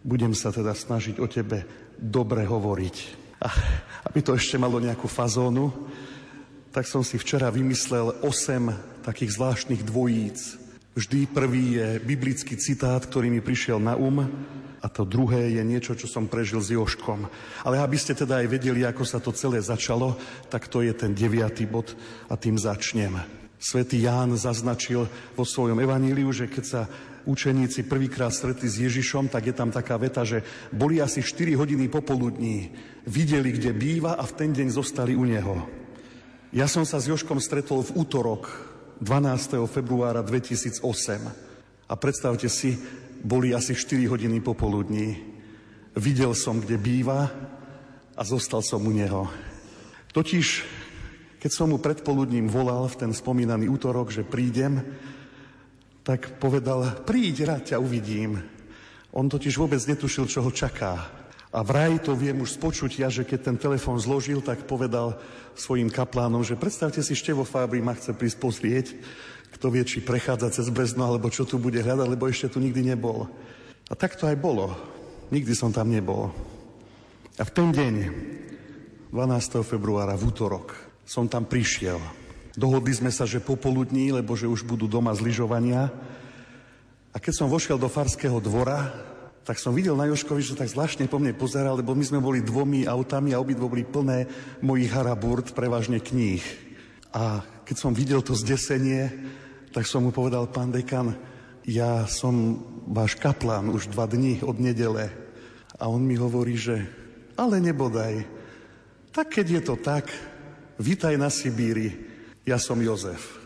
[0.03, 1.63] Budem sa teda snažiť o tebe
[1.95, 2.95] dobre hovoriť.
[3.39, 3.47] A
[4.11, 5.71] aby to ešte malo nejakú fazónu,
[6.75, 10.59] tak som si včera vymyslel 8 takých zvláštnych dvojíc.
[10.99, 14.27] Vždy prvý je biblický citát, ktorý mi prišiel na um
[14.79, 17.27] a to druhé je niečo, čo som prežil s Joškom.
[17.67, 20.15] Ale aby ste teda aj vedeli, ako sa to celé začalo,
[20.47, 21.95] tak to je ten deviatý bod
[22.31, 23.19] a tým začnem.
[23.59, 25.03] Svetý Ján zaznačil
[25.35, 26.81] vo svojom evaníliu, že keď sa
[27.27, 31.91] učeníci prvýkrát stretli s Ježišom, tak je tam taká veta, že boli asi 4 hodiny
[31.91, 32.71] popoludní,
[33.03, 35.67] videli, kde býva a v ten deň zostali u neho.
[36.55, 38.47] Ja som sa s Joškom stretol v útorok
[39.03, 39.59] 12.
[39.67, 40.81] februára 2008
[41.85, 42.79] a predstavte si,
[43.23, 45.17] boli asi 4 hodiny popoludní.
[45.95, 47.27] Videl som, kde býva
[48.15, 49.27] a zostal som u neho.
[50.11, 50.65] Totiž,
[51.39, 54.83] keď som mu predpoludním volal v ten spomínaný útorok, že prídem,
[56.03, 58.41] tak povedal, príď, rád ťa uvidím.
[59.13, 61.19] On totiž vôbec netušil, čo ho čaká.
[61.49, 65.17] A vraj to viem už z počutia, že keď ten telefon zložil, tak povedal
[65.57, 68.87] svojim kaplánom, že predstavte si, Števo Fábri ma chce prísť pozrieť,
[69.55, 72.93] kto vie, či prechádza cez Brezno, alebo čo tu bude hľadať, lebo ešte tu nikdy
[72.93, 73.25] nebol.
[73.89, 74.73] A tak to aj bolo.
[75.33, 76.29] Nikdy som tam nebol.
[77.37, 77.95] A v ten deň,
[79.09, 79.65] 12.
[79.65, 80.77] februára, v útorok,
[81.07, 81.97] som tam prišiel.
[82.53, 85.89] Dohodli sme sa, že popoludní, lebo že už budú doma z lyžovania.
[87.09, 88.93] A keď som vošiel do Farského dvora,
[89.49, 92.45] tak som videl na Joškovi, že tak zvláštne po mne pozeral, lebo my sme boli
[92.45, 94.29] dvomi autami a obidvo boli plné
[94.61, 96.68] mojich haraburt, prevažne kníh.
[97.13, 99.09] A keď som videl to zdesenie,
[99.73, 101.17] tak som mu povedal, pán dekan,
[101.65, 105.09] ja som váš kaplán už dva dní od nedele.
[105.77, 106.85] A on mi hovorí, že
[107.37, 108.25] ale nebodaj.
[109.13, 110.09] Tak keď je to tak,
[110.81, 111.93] vítaj na Sibíri,
[112.45, 113.37] ja som Jozef.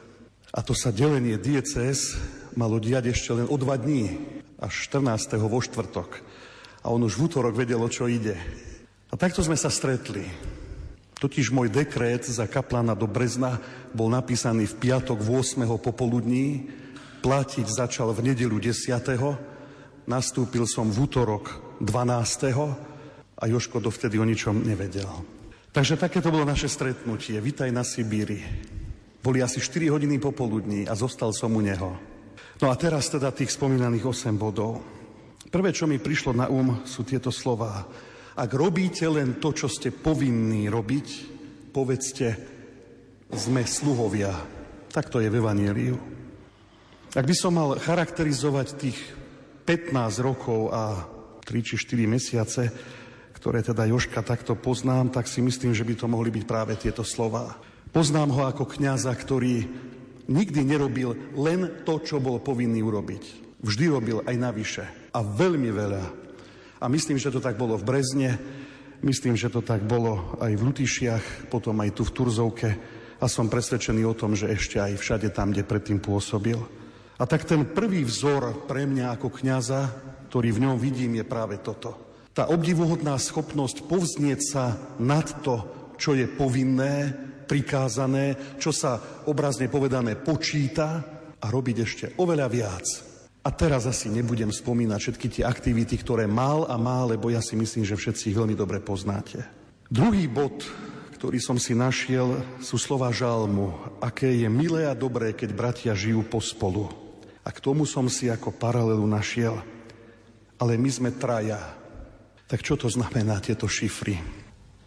[0.53, 2.15] A to sa delenie dieces
[2.53, 4.17] malo diať ešte len o dva dní
[4.61, 5.35] až 14.
[5.41, 6.09] vo štvrtok.
[6.83, 8.35] A on už v útorok vedel, o čo ide.
[9.09, 10.25] A takto sme sa stretli.
[11.23, 13.55] Totiž môj dekret za kaplana do Brezna
[13.95, 15.63] bol napísaný v piatok 8.
[15.79, 16.67] popoludní,
[17.23, 20.03] platiť začal v nedelu 10.
[20.03, 23.39] Nastúpil som v útorok 12.
[23.39, 25.07] a Joško dovtedy o ničom nevedel.
[25.71, 27.39] Takže takéto bolo naše stretnutie.
[27.39, 28.43] Vítaj na Sibíri.
[29.23, 31.95] Boli asi 4 hodiny popoludní a zostal som u neho.
[32.59, 34.83] No a teraz teda tých spomínaných 8 bodov.
[35.47, 37.87] Prvé, čo mi prišlo na um, sú tieto slová.
[38.33, 41.07] Ak robíte len to, čo ste povinní robiť,
[41.69, 42.27] povedzte,
[43.33, 44.33] sme sluhovia.
[44.89, 45.97] Tak to je v Evangeliu.
[47.13, 48.97] Ak by som mal charakterizovať tých
[49.69, 49.93] 15
[50.25, 51.05] rokov a
[51.45, 52.63] 3 či 4 mesiace,
[53.37, 57.05] ktoré teda Joška takto poznám, tak si myslím, že by to mohli byť práve tieto
[57.05, 57.53] slova.
[57.93, 59.67] Poznám ho ako kňaza, ktorý
[60.25, 63.23] nikdy nerobil len to, čo bol povinný urobiť.
[63.61, 64.85] Vždy robil aj navyše.
[65.13, 66.22] A veľmi veľa.
[66.83, 68.35] A myslím, že to tak bolo v Brezne,
[69.07, 72.69] myslím, že to tak bolo aj v Lutišiach, potom aj tu v Turzovke
[73.23, 76.59] a som presvedčený o tom, že ešte aj všade tam, kde predtým pôsobil.
[77.15, 79.81] A tak ten prvý vzor pre mňa ako kňaza,
[80.27, 82.19] ktorý v ňom vidím, je práve toto.
[82.35, 85.63] Tá obdivuhodná schopnosť povznieť sa nad to,
[85.95, 87.15] čo je povinné,
[87.47, 90.99] prikázané, čo sa obrazne povedané počíta
[91.39, 93.12] a robiť ešte oveľa viac.
[93.43, 97.59] A teraz asi nebudem spomínať všetky tie aktivity, ktoré mal a má, lebo ja si
[97.59, 99.43] myslím, že všetci ich veľmi dobre poznáte.
[99.91, 100.63] Druhý bod,
[101.19, 103.99] ktorý som si našiel, sú slova žalmu.
[103.99, 106.87] Aké je milé a dobré, keď bratia žijú pospolu.
[107.43, 109.59] A k tomu som si ako paralelu našiel.
[110.55, 111.59] Ale my sme traja.
[112.47, 114.23] Tak čo to znamená tieto šifry?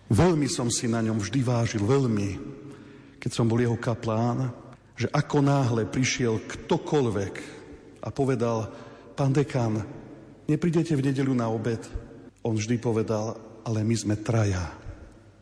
[0.08, 2.40] Veľmi som si na ňom vždy vážil, veľmi,
[3.20, 4.48] keď som bol jeho kaplán,
[4.96, 7.55] že ako náhle prišiel ktokoľvek
[8.06, 8.70] a povedal,
[9.18, 9.82] pán dekan,
[10.46, 11.82] neprídete v nedelu na obed?
[12.46, 13.34] On vždy povedal,
[13.66, 14.70] ale my sme traja.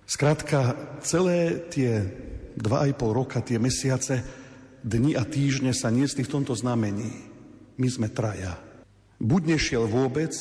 [0.08, 0.72] Skrátka,
[1.04, 2.00] celé tie
[2.56, 4.24] dva aj pol roka, tie mesiace,
[4.80, 7.12] dni a týždne sa niesli v tomto znamení.
[7.76, 8.56] My sme traja.
[9.20, 10.32] Buď nešiel vôbec,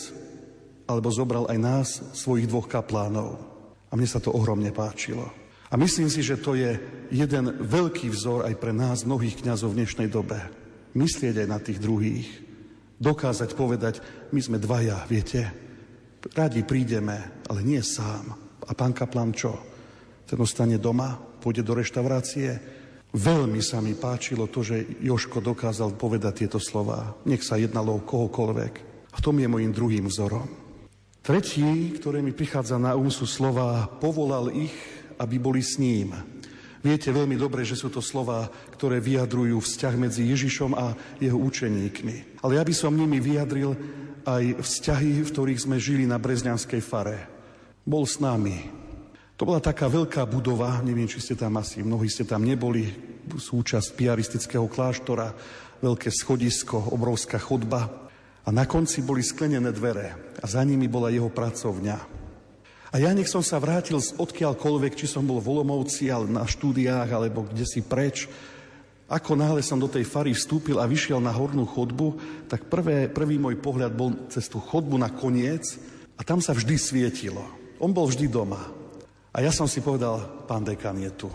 [0.88, 3.40] alebo zobral aj nás, svojich dvoch kaplánov.
[3.92, 5.28] A mne sa to ohromne páčilo.
[5.72, 6.78] A myslím si, že to je
[7.10, 10.63] jeden veľký vzor aj pre nás, mnohých kňazov v dnešnej dobe.
[10.94, 12.30] Myslieť aj na tých druhých.
[13.02, 14.00] Dokázať povedať,
[14.32, 15.42] my sme dvaja, viete.
[16.34, 18.32] Radi prídeme, ale nie sám.
[18.64, 19.60] A pán kaplan čo?
[20.24, 22.82] Ten ostane doma, pôjde do reštaurácie,
[23.14, 27.14] Veľmi sa mi páčilo to, že Joško dokázal povedať tieto slova.
[27.30, 28.74] Nech sa jednalo o kohokoľvek.
[29.14, 30.50] V tom je môjim druhým vzorom.
[31.22, 34.74] Tretí, ktoré mi prichádza na úm, sú slova povolal ich,
[35.22, 36.10] aby boli s ním.
[36.84, 42.44] Viete veľmi dobre, že sú to slova, ktoré vyjadrujú vzťah medzi Ježišom a jeho učeníkmi.
[42.44, 43.72] Ale ja by som nimi vyjadril
[44.28, 47.32] aj vzťahy, v ktorých sme žili na Brezňanskej fare.
[47.88, 48.68] Bol s nami,
[49.40, 52.92] to bola taká veľká budova, neviem, či ste tam asi, mnohí ste tam neboli,
[53.32, 55.32] súčasť piaristického kláštora,
[55.80, 58.12] veľké schodisko, obrovská chodba.
[58.44, 62.13] A na konci boli sklenené dvere a za nimi bola jeho pracovňa.
[62.94, 66.46] A ja nech som sa vrátil z odkiaľkoľvek, či som bol v Olomovci, ale na
[66.46, 68.30] štúdiách, alebo kde si preč,
[69.10, 73.42] ako náhle som do tej fary vstúpil a vyšiel na hornú chodbu, tak prvé, prvý
[73.42, 75.82] môj pohľad bol cez tú chodbu na koniec
[76.18, 77.42] a tam sa vždy svietilo.
[77.82, 78.62] On bol vždy doma.
[79.34, 81.30] A ja som si povedal, pán dekan je tu.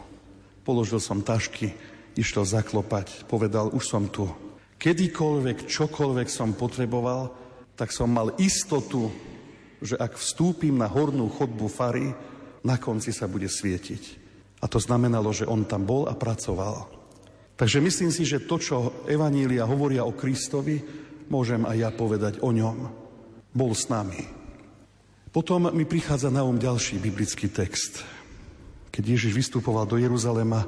[0.62, 1.74] Položil som tašky,
[2.14, 4.30] išiel zaklopať, povedal, už som tu.
[4.78, 7.34] Kedykoľvek, čokoľvek som potreboval,
[7.74, 9.10] tak som mal istotu,
[9.82, 12.10] že ak vstúpim na hornú chodbu fary,
[12.66, 14.28] na konci sa bude svietiť.
[14.58, 16.90] A to znamenalo, že on tam bol a pracoval.
[17.58, 18.76] Takže myslím si, že to, čo
[19.06, 20.78] Evanília hovoria o Kristovi,
[21.30, 22.76] môžem aj ja povedať o ňom.
[23.54, 24.22] Bol s nami.
[25.34, 28.02] Potom mi prichádza na um ďalší biblický text.
[28.90, 30.66] Keď Ježiš vystupoval do Jeruzalema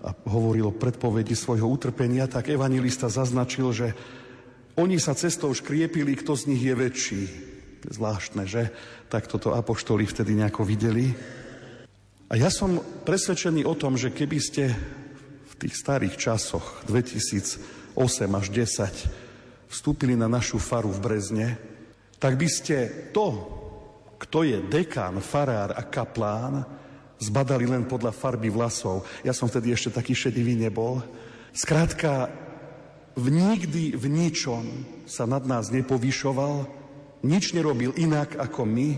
[0.00, 3.88] a hovoril o predpovedi svojho utrpenia, tak evangelista zaznačil, že
[4.78, 7.22] oni sa cestou škriepili, kto z nich je väčší.
[7.88, 8.68] Zvláštne, že?
[9.08, 11.16] Tak toto apoštoli vtedy nejako videli.
[12.30, 12.78] A ja som
[13.08, 14.70] presvedčený o tom, že keby ste
[15.50, 17.98] v tých starých časoch, 2008
[18.30, 21.48] až 10, vstúpili na našu faru v Brezne,
[22.20, 22.76] tak by ste
[23.16, 23.32] to,
[24.20, 26.62] kto je dekán, farár a kaplán,
[27.20, 29.04] zbadali len podľa farby vlasov.
[29.24, 31.00] Ja som vtedy ešte taký šedivý nebol.
[31.52, 32.32] Skrátka,
[33.16, 34.64] v nikdy v ničom
[35.04, 36.79] sa nad nás nepovyšoval,
[37.24, 38.88] nič nerobil inak ako my,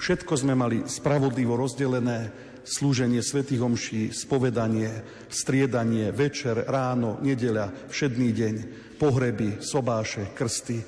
[0.00, 2.32] všetko sme mali spravodlivo rozdelené,
[2.64, 4.88] slúženie svätých omší, spovedanie,
[5.32, 8.54] striedanie, večer, ráno, nedeľa, všedný deň,
[9.00, 10.78] pohreby, sobáše, krsty.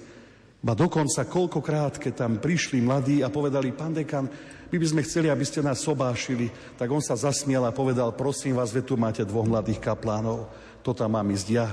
[0.62, 4.30] Ba dokonca koľkokrát, keď tam prišli mladí a povedali, pán dekan,
[4.72, 6.48] my by sme chceli, aby ste nás sobášili,
[6.78, 10.48] tak on sa zasmial a povedal, prosím vás, ve tu máte dvoch mladých kaplánov,
[10.80, 11.68] to tam mám ísť ja.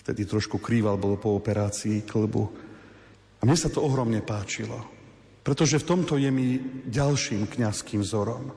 [0.00, 2.69] Vtedy trošku krýval bolo po operácii klbu.
[3.40, 4.84] A mne sa to ohromne páčilo,
[5.40, 8.52] pretože v tomto je mi ďalším kňazským vzorom.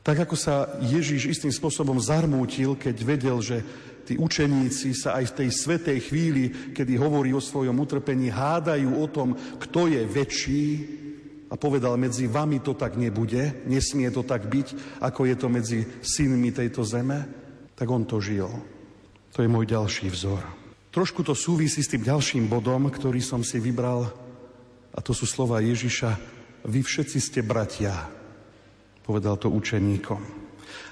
[0.00, 3.60] Tak ako sa Ježíš istým spôsobom zarmútil, keď vedel, že
[4.06, 9.06] tí učeníci sa aj v tej svetej chvíli, kedy hovorí o svojom utrpení, hádajú o
[9.10, 10.66] tom, kto je väčší
[11.50, 15.80] a povedal, medzi vami to tak nebude, nesmie to tak byť, ako je to medzi
[16.00, 17.26] synmi tejto zeme,
[17.74, 18.48] tak on to žil.
[19.34, 20.65] To je môj ďalší vzor.
[20.96, 24.08] Trošku to súvisí s tým ďalším bodom, ktorý som si vybral,
[24.96, 26.16] a to sú slova Ježiša,
[26.64, 28.08] vy všetci ste bratia,
[29.04, 30.24] povedal to učeníkom.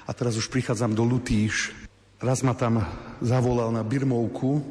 [0.05, 1.73] A teraz už prichádzam do Lutíš,
[2.15, 2.79] Raz ma tam
[3.19, 4.63] zavolal na Birmovku,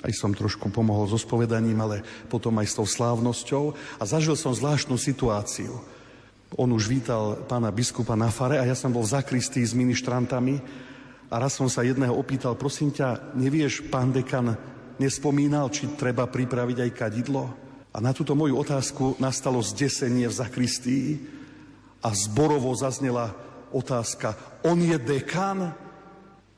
[0.00, 2.00] aj som trošku pomohol so spovedaním, ale
[2.32, 5.78] potom aj s tou slávnosťou a zažil som zvláštnu situáciu.
[6.56, 10.64] On už vítal pána biskupa na fare a ja som bol v zakristii s ministrantami
[11.28, 14.56] a raz som sa jedného opýtal, prosím ťa, nevieš, pán dekan
[14.96, 17.44] nespomínal, či treba pripraviť aj kadidlo?
[17.92, 21.06] A na túto moju otázku nastalo zdesenie v zakristii
[22.00, 23.36] a zborovo zaznela
[23.72, 25.68] otázka, on je dekan?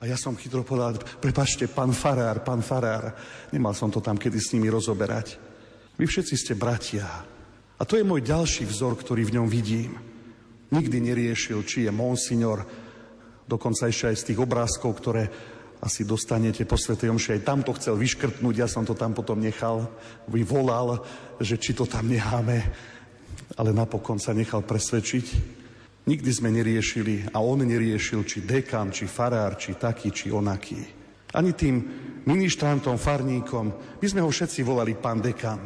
[0.00, 3.12] A ja som chytro povedal, prepačte, pán farár, pán farár.
[3.52, 5.36] Nemal som to tam kedy s nimi rozoberať.
[6.00, 7.04] Vy všetci ste bratia.
[7.76, 10.00] A to je môj ďalší vzor, ktorý v ňom vidím.
[10.72, 12.64] Nikdy neriešil, či je monsignor,
[13.50, 15.26] dokonca ešte aj z tých obrázkov, ktoré
[15.80, 17.40] asi dostanete po Svetej Omši.
[17.40, 19.88] Aj tam to chcel vyškrtnúť, ja som to tam potom nechal.
[20.28, 21.02] Vyvolal,
[21.40, 22.62] že či to tam necháme,
[23.56, 25.58] ale napokon sa nechal presvedčiť.
[26.04, 30.80] Nikdy sme neriešili a on neriešil, či dekan, či farár, či taký, či onaký.
[31.32, 31.76] Ani tým
[32.26, 33.66] ministrantom, farníkom.
[34.02, 35.60] My sme ho všetci volali pán dekan.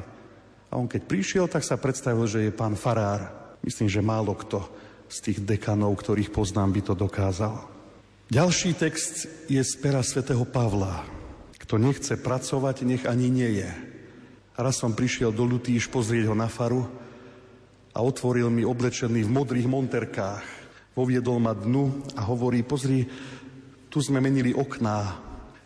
[0.71, 3.31] A on keď prišiel, tak sa predstavil, že je pán farár.
[3.65, 4.63] Myslím, že málo kto
[5.09, 7.74] z tých dekanov, ktorých poznám, by to dokázal.
[8.35, 11.07] Ďalší text je z pera svätého Pavla.
[11.55, 13.71] Kto nechce pracovať, nech ani nie je.
[14.59, 16.83] Raz som prišiel do Lutíš pozrieť ho na faru
[17.95, 20.43] a otvoril mi oblečený v modrých monterkách.
[20.99, 23.07] Voviedol ma dnu a hovorí, pozri,
[23.87, 25.15] tu sme menili okná,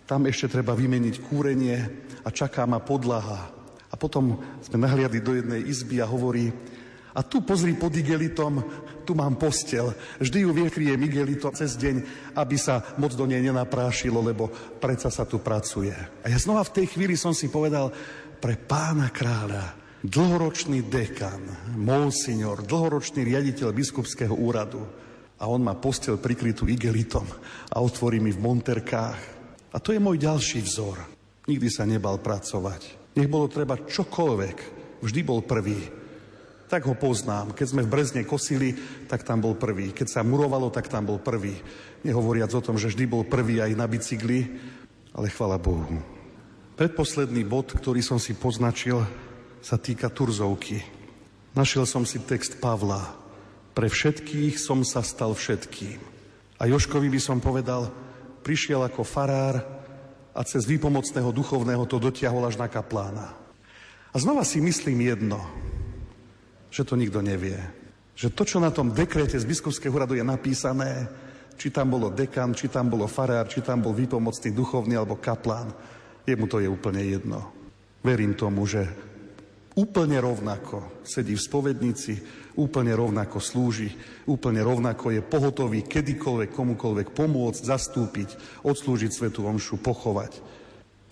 [0.05, 1.77] tam ešte treba vymeniť kúrenie
[2.21, 3.49] a čaká ma podlaha.
[3.89, 6.53] A potom sme nahliadli do jednej izby a hovorí,
[7.17, 8.61] a tu pozri pod igelitom,
[9.09, 9.97] tu mám postel.
[10.21, 11.97] Vždy ju vychrie Miguelito cez deň,
[12.37, 15.97] aby sa moc do nej nenaprášilo, lebo predsa sa tu pracuje.
[16.21, 17.89] A ja znova v tej chvíli som si povedal,
[18.37, 19.73] pre pána kráľa,
[20.05, 24.85] dlhoročný dekan, monsignor, dlhoročný riaditeľ biskupského úradu,
[25.39, 27.23] a on má postel prikrytú igelitom
[27.71, 29.21] a otvorí mi v monterkách.
[29.71, 30.99] A to je môj ďalší vzor.
[31.47, 33.15] Nikdy sa nebal pracovať.
[33.15, 34.57] Nech bolo treba čokoľvek,
[34.99, 35.98] vždy bol prvý.
[36.69, 37.57] Tak ho poznám.
[37.57, 38.77] Keď sme v Brezne kosili,
[39.09, 39.97] tak tam bol prvý.
[39.97, 41.57] Keď sa murovalo, tak tam bol prvý.
[42.05, 44.45] Nehovoriac o tom, že vždy bol prvý aj na bicykli,
[45.17, 45.99] ale chvala Bohu.
[46.77, 49.03] Predposledný bod, ktorý som si poznačil,
[49.65, 50.79] sa týka Turzovky.
[51.57, 53.17] Našiel som si text Pavla.
[53.75, 55.99] Pre všetkých som sa stal všetkým.
[56.61, 57.91] A Joškovi by som povedal,
[58.47, 59.59] prišiel ako farár
[60.37, 63.35] a cez výpomocného duchovného to dotiahol až na kaplána.
[64.13, 65.43] A znova si myslím jedno,
[66.69, 67.57] že to nikto nevie.
[68.19, 71.07] Že to, čo na tom dekrete z biskupského úradu je napísané,
[71.59, 75.75] či tam bolo dekan, či tam bolo farár, či tam bol výpomocný duchovný alebo kaplán,
[76.23, 77.51] jemu to je úplne jedno.
[78.03, 78.87] Verím tomu, že
[79.75, 82.15] úplne rovnako sedí v spovednici,
[82.59, 83.95] úplne rovnako slúži,
[84.27, 88.29] úplne rovnako je pohotový kedykoľvek, komukoľvek pomôcť, zastúpiť,
[88.67, 90.43] odslúžiť svetu omšu, pochovať.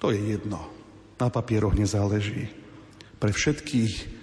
[0.03, 0.67] To je jedno.
[1.17, 2.51] Na papieroch nezáleží.
[3.17, 4.16] Pre všetkých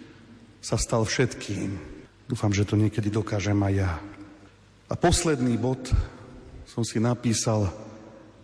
[0.64, 1.76] sa stal všetkým.
[2.24, 3.91] Dúfam, že to niekedy dokážem aj ja.
[4.88, 5.91] A posledný bod
[6.64, 7.68] som si napísal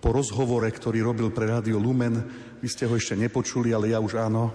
[0.03, 2.19] po rozhovore, ktorý robil pre Rádio Lumen.
[2.59, 4.51] Vy ste ho ešte nepočuli, ale ja už áno.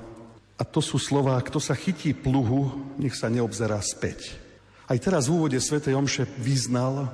[0.61, 4.37] A to sú slova, kto sa chytí pluhu, nech sa neobzerá späť.
[4.85, 5.81] Aj teraz v úvode Sv.
[5.81, 7.09] Omše vyznal,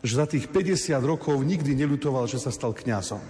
[0.00, 3.20] že za tých 50 rokov nikdy neľutoval, že sa stal kňazom.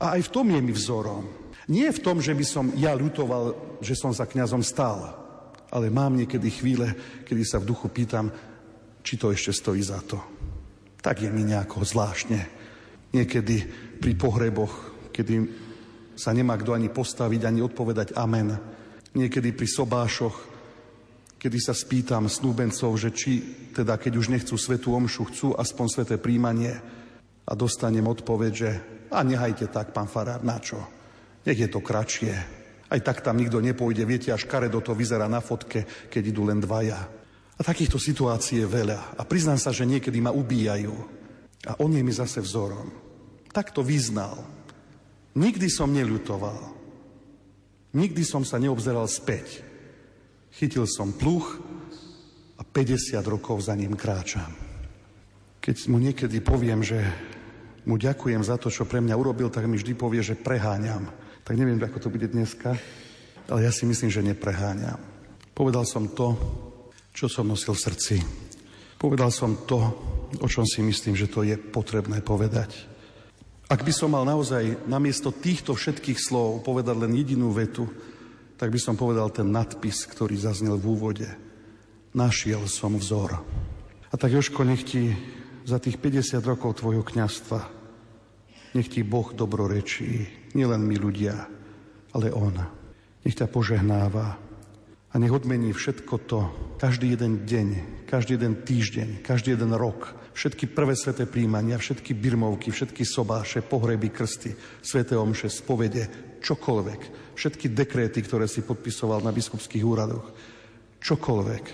[0.00, 1.24] A aj v tom je mi vzorom.
[1.68, 5.29] Nie v tom, že by som ja ľutoval, že som sa kňazom stal,
[5.70, 6.92] ale mám niekedy chvíle,
[7.24, 8.30] kedy sa v duchu pýtam,
[9.00, 10.18] či to ešte stojí za to.
[11.00, 12.40] Tak je mi nejako zvláštne.
[13.14, 13.56] Niekedy
[14.02, 14.74] pri pohreboch,
[15.14, 15.34] kedy
[16.18, 18.52] sa nemá kto ani postaviť, ani odpovedať amen.
[19.16, 20.36] Niekedy pri sobášoch,
[21.40, 23.32] kedy sa spýtam snúbencov, že či
[23.72, 26.76] teda keď už nechcú svetú omšu, chcú aspoň sveté príjmanie
[27.48, 28.70] a dostanem odpoveď, že
[29.10, 30.78] a nehajte tak, pán farár, na čo?
[31.42, 32.59] Nech je to kratšie,
[32.90, 34.02] aj tak tam nikto nepôjde.
[34.02, 36.98] Viete, až karedo to vyzerá na fotke, keď idú len dvaja.
[37.54, 39.14] A takýchto situácií je veľa.
[39.14, 40.94] A priznám sa, že niekedy ma ubíjajú.
[41.70, 42.90] A on je mi zase vzorom.
[43.54, 44.42] Tak to vyznal.
[45.38, 46.58] Nikdy som neľutoval.
[47.94, 49.62] Nikdy som sa neobzeral späť.
[50.50, 51.62] Chytil som pluch
[52.58, 54.50] a 50 rokov za ním kráčam.
[55.62, 56.98] Keď mu niekedy poviem, že
[57.86, 61.58] mu ďakujem za to, čo pre mňa urobil, tak mi vždy povie, že preháňam tak
[61.58, 62.78] neviem, ako to bude dneska,
[63.50, 65.02] ale ja si myslím, že nepreháňam.
[65.50, 66.38] Povedal som to,
[67.10, 68.16] čo som nosil v srdci.
[68.94, 69.82] Povedal som to,
[70.38, 72.86] o čom si myslím, že to je potrebné povedať.
[73.66, 77.90] Ak by som mal naozaj namiesto týchto všetkých slov povedať len jedinú vetu,
[78.54, 81.26] tak by som povedal ten nadpis, ktorý zaznel v úvode.
[82.14, 83.42] Našiel som vzor.
[84.06, 85.18] A tak Joško, nech ti
[85.66, 87.80] za tých 50 rokov tvojho kňastva
[88.74, 91.46] nech ti Boh dobrorečí, nielen my ľudia,
[92.14, 92.54] ale On.
[93.22, 94.38] Nech ťa požehnáva.
[95.10, 96.40] A nech odmení všetko to,
[96.78, 97.68] každý jeden deň,
[98.06, 104.14] každý jeden týždeň, každý jeden rok, všetky prvé sveté príjmania, všetky birmovky, všetky sobáše, pohreby,
[104.14, 106.06] krsty, sveté omše, spovede,
[106.38, 107.00] čokoľvek,
[107.34, 110.30] všetky dekréty, ktoré si podpisoval na biskupských úradoch,
[111.02, 111.64] čokoľvek,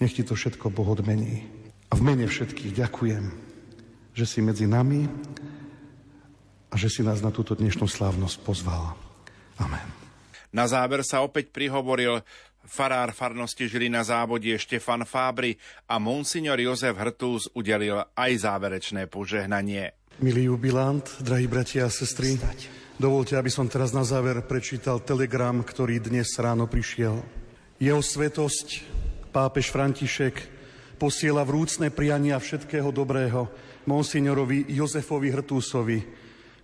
[0.00, 1.44] nech ti to všetko Boh odmení.
[1.88, 3.24] A v mene všetkých ďakujem,
[4.16, 5.04] že si medzi nami
[6.68, 8.94] a že si nás na túto dnešnú slávnosť pozval.
[9.58, 9.88] Amen.
[10.52, 12.24] Na záver sa opäť prihovoril
[12.68, 15.56] farár farnosti na závodie Štefan Fábry
[15.88, 19.96] a monsignor Jozef Hrtús udelil aj záverečné požehnanie.
[20.20, 22.36] Milý jubilant, drahí bratia a sestry,
[23.00, 27.24] dovolte, aby som teraz na záver prečítal telegram, ktorý dnes ráno prišiel.
[27.78, 28.84] Jeho svetosť,
[29.30, 30.34] pápež František,
[30.98, 33.46] posiela vrúcne priania všetkého dobrého
[33.86, 35.98] monsignorovi Jozefovi Hrtúsovi,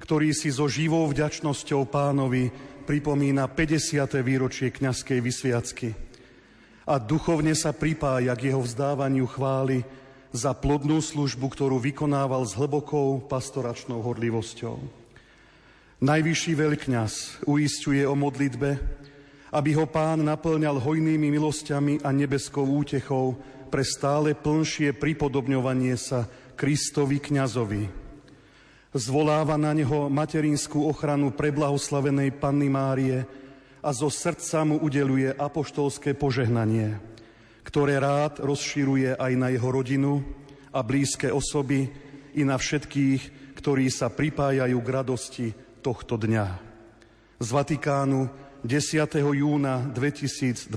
[0.05, 2.53] ktorý si so živou vďačnosťou pánovi
[2.85, 4.05] pripomína 50.
[4.21, 5.97] výročie kňazskej vysviacky
[6.85, 9.81] a duchovne sa pripája k jeho vzdávaniu chvály
[10.29, 14.77] za plodnú službu, ktorú vykonával s hlbokou pastoračnou horlivosťou.
[16.05, 17.13] Najvyšší veľkňaz
[17.49, 18.77] uistuje o modlitbe,
[19.57, 23.41] aby ho pán naplňal hojnými milosťami a nebeskou útechou
[23.73, 28.04] pre stále plnšie pripodobňovanie sa Kristovi kňazovi,
[28.95, 33.27] zvoláva na neho materinskú ochranu preblahoslavenej Panny Márie
[33.83, 37.03] a zo srdca mu udeluje apoštolské požehnanie,
[37.67, 40.23] ktoré rád rozširuje aj na jeho rodinu
[40.71, 41.91] a blízke osoby
[42.39, 45.47] i na všetkých, ktorí sa pripájajú k radosti
[45.83, 46.47] tohto dňa.
[47.43, 48.31] Z Vatikánu
[48.63, 49.21] 10.
[49.21, 50.71] júna 2023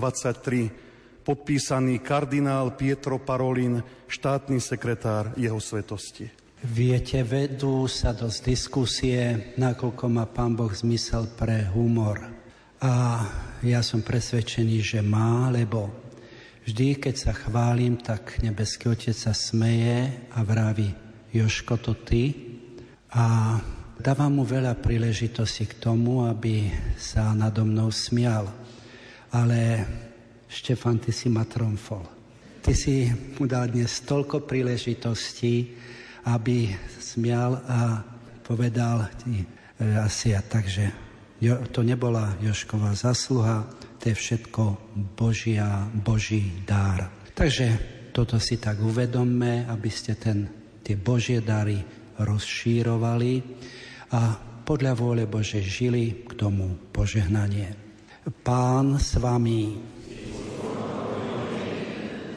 [1.22, 6.47] podpísaný kardinál Pietro Parolin, štátny sekretár jeho svetosti.
[6.58, 12.18] Viete, vedú sa dosť diskusie, nakoľko má Pán Boh zmysel pre humor.
[12.82, 13.22] A
[13.62, 15.94] ja som presvedčený, že má, lebo
[16.66, 20.90] vždy, keď sa chválim, tak nebeský Otec sa smeje a vraví,
[21.30, 22.34] Joško, to ty?
[23.14, 23.54] A
[24.02, 28.50] dáva mu veľa príležitostí k tomu, aby sa nado mnou smial.
[29.30, 29.86] Ale
[30.50, 32.02] Štefan, ty si ma tromfol.
[32.66, 35.86] Ty si mu dal dnes toľko príležitostí,
[36.28, 38.04] aby smial a
[38.44, 39.10] povedal e,
[39.96, 41.08] asi a takže
[41.72, 43.64] to nebola Jošková zasluha,
[44.02, 44.64] to je všetko
[45.16, 47.08] Božia, Boží dár.
[47.38, 47.68] Takže
[48.12, 50.50] toto si tak uvedomme, aby ste ten,
[50.82, 51.78] tie Božie dary
[52.18, 53.34] rozšírovali
[54.12, 54.22] a
[54.66, 57.78] podľa vôle Bože žili k tomu požehnanie.
[58.42, 59.78] Pán s vami.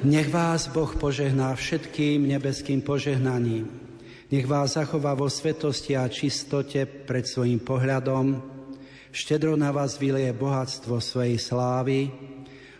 [0.00, 3.79] Nech vás Boh požehná všetkým nebeským požehnaním.
[4.30, 8.38] Nech vás zachová vo svetosti a čistote pred svojim pohľadom.
[9.10, 12.14] Štedro na vás vyleje bohatstvo svojej slávy.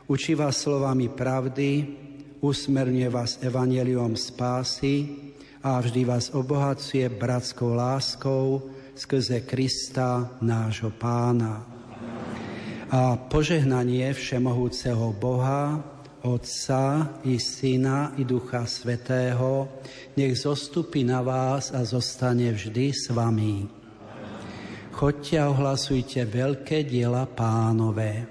[0.07, 1.91] Učí vás slovami pravdy.
[2.39, 5.11] Usmerňuje vás evaneliom spásy
[5.59, 11.67] a vždy vás obohacuje bratskou láskou skrze Krista, nášho pána.
[12.95, 15.83] A požehnanie všemohúceho Boha,
[16.23, 19.69] Otca i Syna i Ducha Svetého,
[20.21, 23.65] nech zostupí na vás a zostane vždy s vami.
[24.93, 28.29] Choďte a ohlasujte veľké diela pánové.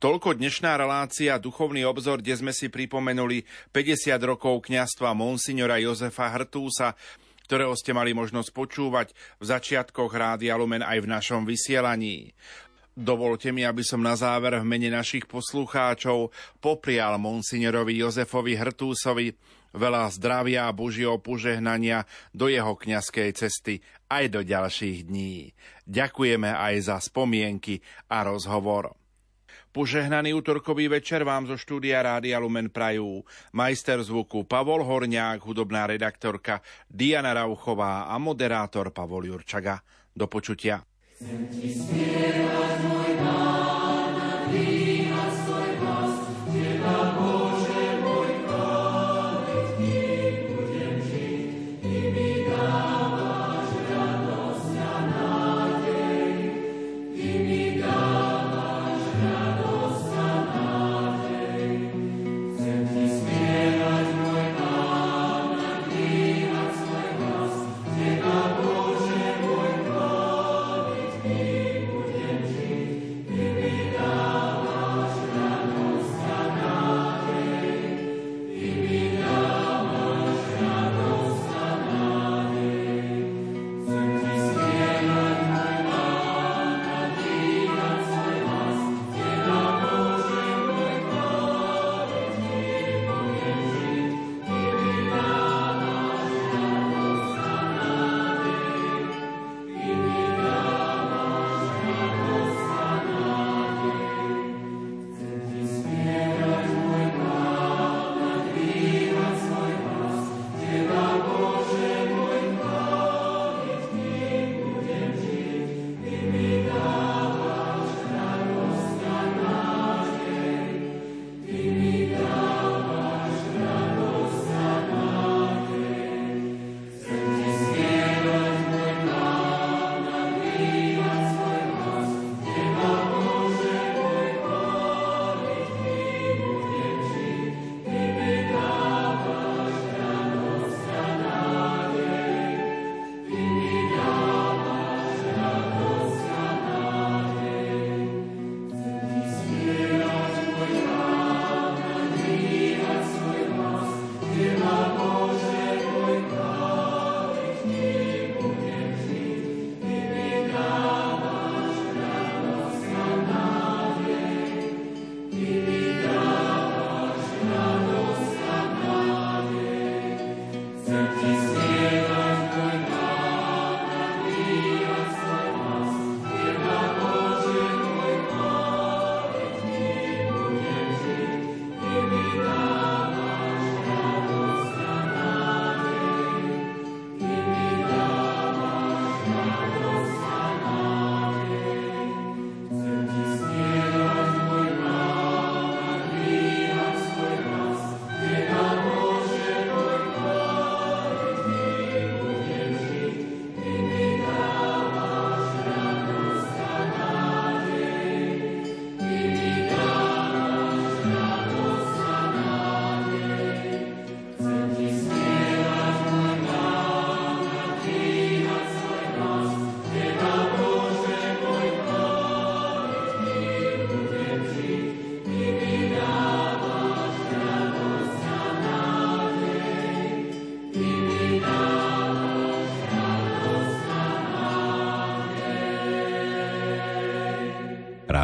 [0.00, 6.96] Toľko dnešná relácia Duchovný obzor, kde sme si pripomenuli 50 rokov kňastva monsignora Jozefa Hrtúsa,
[7.44, 12.32] ktorého ste mali možnosť počúvať v začiatkoch Rádia Lumen aj v našom vysielaní.
[12.90, 19.30] Dovolte mi, aby som na záver v mene našich poslucháčov poprial monsignorovi Jozefovi Hrtúsovi
[19.74, 23.78] veľa zdravia a Božieho požehnania do jeho kňazskej cesty
[24.10, 25.54] aj do ďalších dní.
[25.86, 27.78] Ďakujeme aj za spomienky
[28.10, 28.94] a rozhovor.
[29.70, 33.22] Požehnaný útorkový večer vám zo štúdia Rádia Lumen Prajú.
[33.54, 36.58] Majster zvuku Pavol Horňák, hudobná redaktorka
[36.90, 39.78] Diana Rauchová a moderátor Pavol Jurčaga.
[40.10, 40.89] Do počutia.
[41.20, 43.09] Chcem ti spievať, môj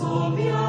[0.00, 0.61] Rádio